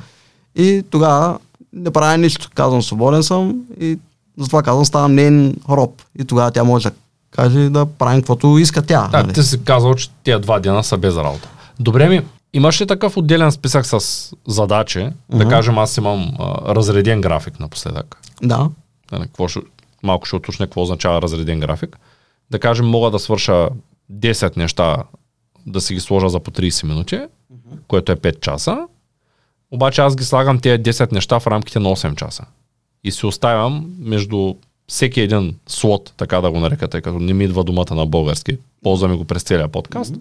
[0.54, 1.38] И тогава
[1.72, 2.50] не правя нищо.
[2.54, 3.98] Казвам, свободен съм и
[4.38, 6.02] затова казвам, ставам нейн роб.
[6.18, 6.94] И тогава тя може да
[7.30, 9.08] каже да правим каквото иска тя.
[9.08, 9.32] Да, нали?
[9.32, 11.48] ти си казал, че тия два дена са без работа.
[11.80, 14.00] Добре ми, имаш ли такъв отделен списък с
[14.48, 15.08] задачи?
[15.30, 15.48] Да Мгм.
[15.48, 18.16] кажем, аз имам а, разреден график напоследък.
[18.42, 18.68] Да.
[19.12, 19.60] Нали, какво ще,
[20.06, 21.98] малко ще уточня какво означава разреден график.
[22.50, 23.68] Да кажем, мога да свърша
[24.12, 24.96] 10 неща,
[25.66, 27.20] да си ги сложа за по 30 минути,
[27.88, 28.86] което е 5 часа.
[29.70, 32.44] Обаче аз ги слагам тези 10 неща в рамките на 8 часа.
[33.04, 34.54] И си оставям между
[34.88, 38.58] всеки един слот, така да го нарека, тъй като не ми идва думата на български,
[38.82, 40.14] ползваме го през целия подкаст.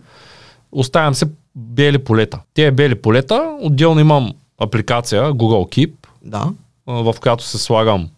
[0.71, 1.25] Оставям се
[1.55, 2.39] бели полета.
[2.53, 6.53] Те бели полета, отделно имам апликация Google Keep, Да.
[6.87, 8.09] в която се слагам,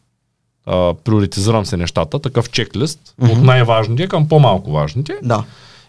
[0.68, 3.32] а, приоритизирам се нещата, такъв чеклист Мгм.
[3.32, 5.14] от най-важните към по-малко важните.
[5.24, 5.44] Да.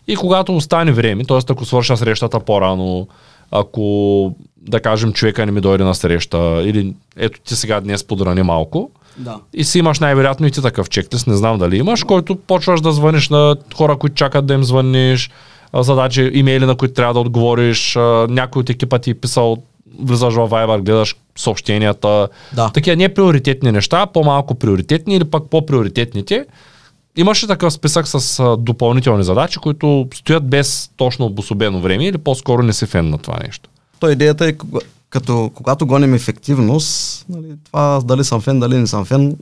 [0.09, 1.39] И когато остане време, т.е.
[1.49, 3.09] ако свърша срещата по-рано,
[3.51, 8.43] ако да кажем човека не ми дойде на среща или ето ти сега днес подрани
[8.43, 9.37] малко Да.
[9.55, 12.93] и си имаш най-вероятно и ти такъв чеклист, не знам дали имаш, който почваш да
[12.93, 15.31] звъниш на хора, които чакат да им звъниш,
[15.75, 17.95] задачи, имейли, на които трябва да отговориш,
[18.29, 19.57] някой от екипа ти е писал,
[20.01, 22.71] влизаш в Viber, гледаш съобщенията, Да.
[22.71, 26.47] такива неприоритетни неща, по-малко приоритетни или пък по-приоритетните.
[27.17, 32.63] Имаше такъв списък с а, допълнителни задачи, които стоят без точно обособено време или по-скоро
[32.63, 33.71] не си фен на това нещо.
[34.01, 34.55] То идеята е,
[35.11, 39.37] като, когато гоним ефективност, нали, това дали съм фен, дали не съм фен,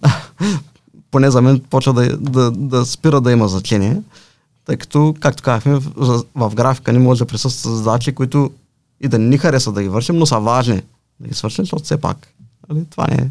[1.10, 3.96] поне за мен почва да, да, да спира да има значение,
[4.66, 8.50] тъй като, както казахме, в, в графика ни може да присъстват задачи, които
[9.00, 10.82] и да не ни хареса да ги вършим, но са важни
[11.20, 12.28] да ги свършим, защото все пак
[12.68, 13.28] нали, това не е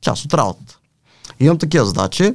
[0.00, 0.78] част от работата.
[1.40, 2.32] Имам такива задачи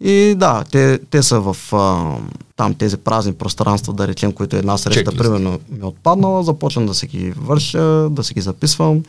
[0.00, 2.16] и да, те, те са в а,
[2.56, 5.18] там тези празни пространства, да речем, които една среща, Чеклист.
[5.18, 9.02] примерно, ми е отпаднала, започвам да си ги върша, да си ги записвам,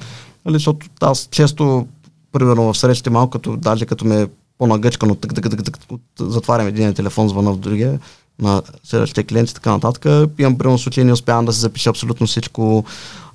[0.46, 1.88] нали, защото аз често,
[2.32, 4.28] примерно в срещите малко, като, даже като ме е
[4.58, 8.00] по-нагъчкано, тък, тък, тък, тък, от- затварям един телефон, звъна в другия,
[8.40, 10.06] на следващите клиенти и така нататък.
[10.40, 12.86] Имам примерно случай, не успявам да се запиша абсолютно всичко,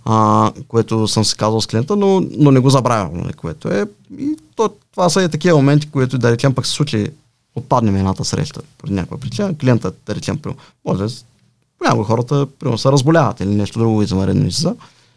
[0.04, 3.84] а, което съм си казал с клиента, но, но не го забравям, нали, което е.
[4.18, 7.06] И то, това са и такива моменти, които да речем пък се случи,
[7.54, 12.92] отпаднем едната среща по някаква причина, клиентът, да речем, примерно, може да хората примерно, се
[12.92, 14.74] разболяват или нещо друго извънредно и са.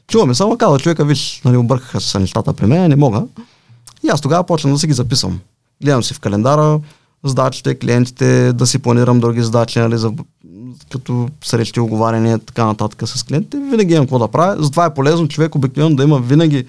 [0.07, 3.23] Чуваме само каза човека, виж, нали, объркаха се нещата при мен, не мога.
[4.03, 5.39] И аз тогава почнах да си ги записвам.
[5.83, 6.79] Гледам си в календара
[7.23, 10.11] задачите, клиентите, да си планирам други задачи, нали, за,
[10.91, 13.57] като срещи, оговаряния, така нататък с клиентите.
[13.57, 14.63] Винаги имам какво да правя.
[14.63, 16.65] Затова е полезно човек обикновено да има винаги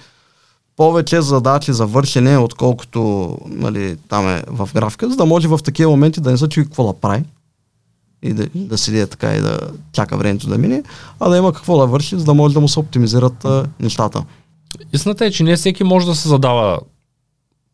[0.76, 5.90] повече задачи за вършене, отколкото нали, там е в графика, за да може в такива
[5.90, 7.24] моменти да не се чуи какво да прави
[8.22, 9.58] и да, да седи така и да
[9.92, 10.82] чака времето да мине,
[11.20, 14.24] а да има какво да върши, за да може да му се оптимизират а, нещата.
[14.92, 16.80] Истината е, че не всеки може да се задава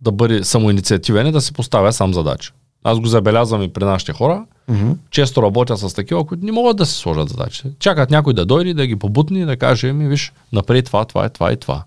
[0.01, 2.53] да бъде самоинициативен и да си поставя сам задача.
[2.85, 4.45] Аз го забелязвам и при нашите хора.
[4.71, 4.95] Mm-hmm.
[5.11, 7.63] Често работя с такива, които не могат да си сложат задачи.
[7.79, 11.29] Чакат някой да дойде, да ги побутни да каже, ми виж, напред това, това е,
[11.29, 11.85] това и това.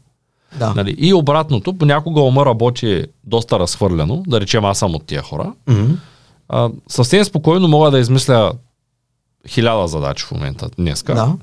[0.60, 0.74] Да.
[0.76, 0.96] Нали?
[0.98, 5.54] И обратното, понякога ума работи доста разхвърляно, да речем аз съм от тия хора.
[5.68, 5.96] Mm-hmm.
[6.50, 8.52] А, съвсем спокойно мога да измисля
[9.48, 11.34] хиляда задачи в момента, днеска, Да.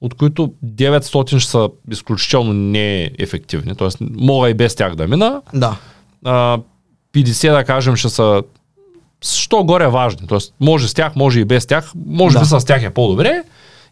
[0.00, 3.74] от които 900 ще са изключително неефективни.
[3.74, 5.42] Тоест, мога и без тях да мина.
[5.54, 5.76] Да.
[6.24, 6.58] А,
[7.12, 8.42] 50, да кажем, ще са
[9.24, 10.26] що горе важни.
[10.26, 11.92] Тоест, може с тях, може и без тях.
[12.06, 12.40] Може Да.
[12.40, 13.42] би с тях е по-добре.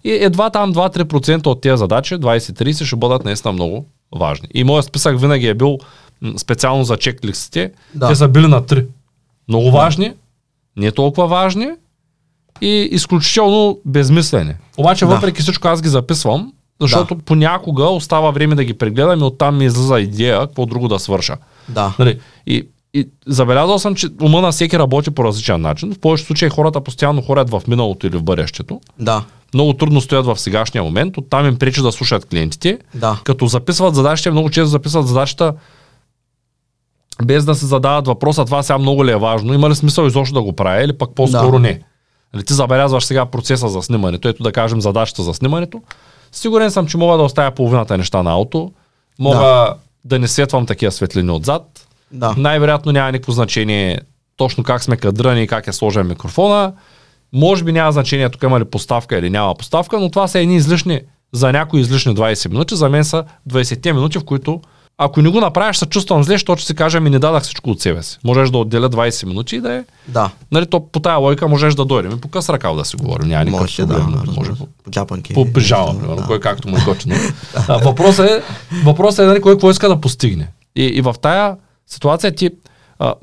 [0.04, 4.48] И едва там 2-3% от тези задачи, 20-30, ще бъдат наистина много важни.
[4.54, 5.78] И моят списък винаги е бил
[6.36, 7.70] специално за чек-листите.
[7.94, 8.08] Да.
[8.08, 8.86] Те са били на 3.
[9.48, 10.12] Много важни,
[10.76, 11.68] не толкова важни
[12.60, 14.54] и изключително безмислени.
[14.78, 15.14] Обаче, Да.
[15.14, 19.64] въпреки всичко, аз ги записвам, защото понякога остава време да ги прегледам и оттам ми
[19.64, 21.36] излиза идея какво друго да свърша.
[21.68, 21.94] Да.
[21.98, 25.94] Нали, и, и забелязал съм, че ума на всеки работи по различен начин.
[25.94, 28.80] В повечето случаи хората постоянно ходят в миналото или в бъдещето.
[28.98, 29.24] Да.
[29.54, 31.16] Много трудно стоят в сегашния момент.
[31.16, 32.78] Оттам им пречи да слушат клиентите.
[32.94, 33.20] Да.
[33.24, 35.54] Като записват задачите, много често записват задачата
[37.24, 40.34] без да се задават въпроса, това сега много ли е важно, има ли смисъл изобщо
[40.34, 41.58] да го правя или пък по-скоро Да.
[41.58, 41.80] не.
[42.34, 45.82] Нали, ти забелязваш сега процеса за снимането, ето да кажем задачата за снимането.
[46.32, 48.72] Сигурен съм, че мога да оставя половината неща на ауто,
[49.18, 49.74] мога да,
[50.04, 52.34] да не светвам такива светлини отзад, Да.
[52.36, 54.00] най-вероятно няма никакво значение
[54.36, 56.72] точно как сме кадрани и как е сложен микрофона.
[57.32, 60.56] Може би няма значение тук има ли поставка или няма поставка, но това са едни
[60.56, 61.00] излишни,
[61.32, 64.60] за някои излишни 20 минути, за мен са 20 минути, в които
[64.98, 67.70] ако не го направиш, се чувствам зле, защото ще си кажа, ми не дадах всичко
[67.70, 68.18] от себе си.
[68.24, 69.84] Можеш да отделя 20 минути и да е.
[70.08, 70.30] Да.
[70.52, 73.28] Нали, то по тая логика можеш да дойдем и по къс ръкав да си говорим.
[73.28, 74.12] Няма никакъв проблем.
[74.24, 74.50] да, може
[74.84, 75.34] по, джапанки.
[75.34, 76.26] по пижама, примерно, Да.
[76.26, 77.14] кой както му е готино.
[77.68, 78.42] А, въпросът е,
[78.84, 80.48] въпросът е нали, кой какво иска да постигне.
[80.76, 81.56] И, и в тая
[81.86, 82.50] ситуация ти
[82.98, 83.14] а,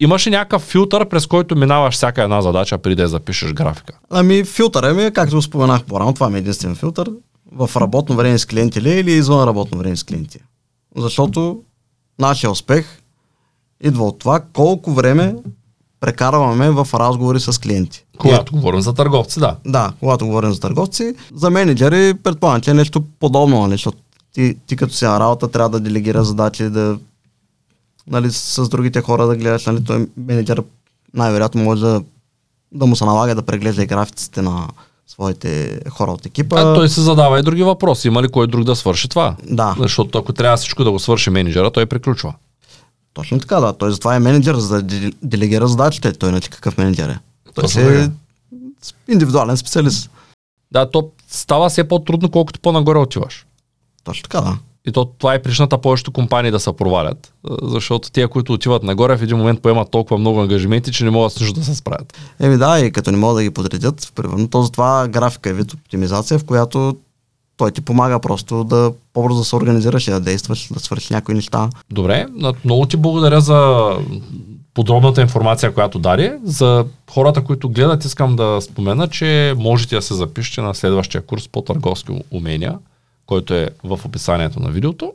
[0.00, 3.98] имаш ли някакъв филтър, през който минаваш всяка една задача, преди да я запишеш графика?
[4.10, 7.10] Ами филтъра ми, е, както споменах по-рано, това ми е единствен филтър.
[7.52, 10.38] В работно време с клиенти ли е или извън работно време с клиенти.
[10.96, 11.62] Защото
[12.18, 13.02] нашия успех
[13.84, 15.34] идва от това колко време
[16.00, 18.04] прекарваме в разговори с клиенти.
[18.18, 19.56] Когато говорим за търговци, да.
[19.66, 23.98] Да, когато говорим за търговци, за менеджери предполагам, че е нещо подобно, нали, защото
[24.32, 26.98] ти, ти като си на работа трябва да делегира задачи, да
[28.10, 30.62] нали, с другите хора да гледаш, нали, той менеджер
[31.14, 32.02] най-вероятно може да,
[32.72, 34.68] да му се налага да преглежда и графиците на
[35.06, 36.60] своите хора от екипа.
[36.60, 38.08] А, той се задава и други въпроси.
[38.08, 39.36] Има ли кой друг да свърши това?
[39.50, 42.34] Да, Защото ако трябва всичко да го свърши менеджера, той приключва.
[43.14, 43.72] точно така, да.
[43.72, 46.12] Той затова е менеджер, за да де- делегира задачите.
[46.12, 47.18] Той иначе какъв менеджер е?
[47.54, 48.10] Той Точно е така.
[49.08, 50.10] индивидуален специалист.
[50.72, 53.46] Да, то става все по-трудно, колкото по-нагоре отиваш.
[54.04, 54.58] Точно така, да.
[54.86, 57.32] И то, това е причината повечето компании да се провалят.
[57.62, 61.32] Защото тия, които отиват нагоре, в един момент поемат толкова много ангажименти, че не могат
[61.32, 62.18] с нищо да се справят.
[62.40, 65.72] Еми да, и като не могат да ги подредят, примерно, то затова графика е вид
[65.72, 66.96] оптимизация, в която
[67.56, 71.34] той ти помага просто да по-бързо да се организираш и да действаш, да свършиш някои
[71.34, 71.70] неща.
[71.90, 72.26] Добре,
[72.64, 73.90] много ти благодаря за
[74.74, 76.38] подробната информация, която даде.
[76.44, 81.48] За хората, които гледат, искам да спомена, че можете да се запишете на следващия курс
[81.48, 82.78] по търговски умения,
[83.28, 85.14] който е в описанието на видеото.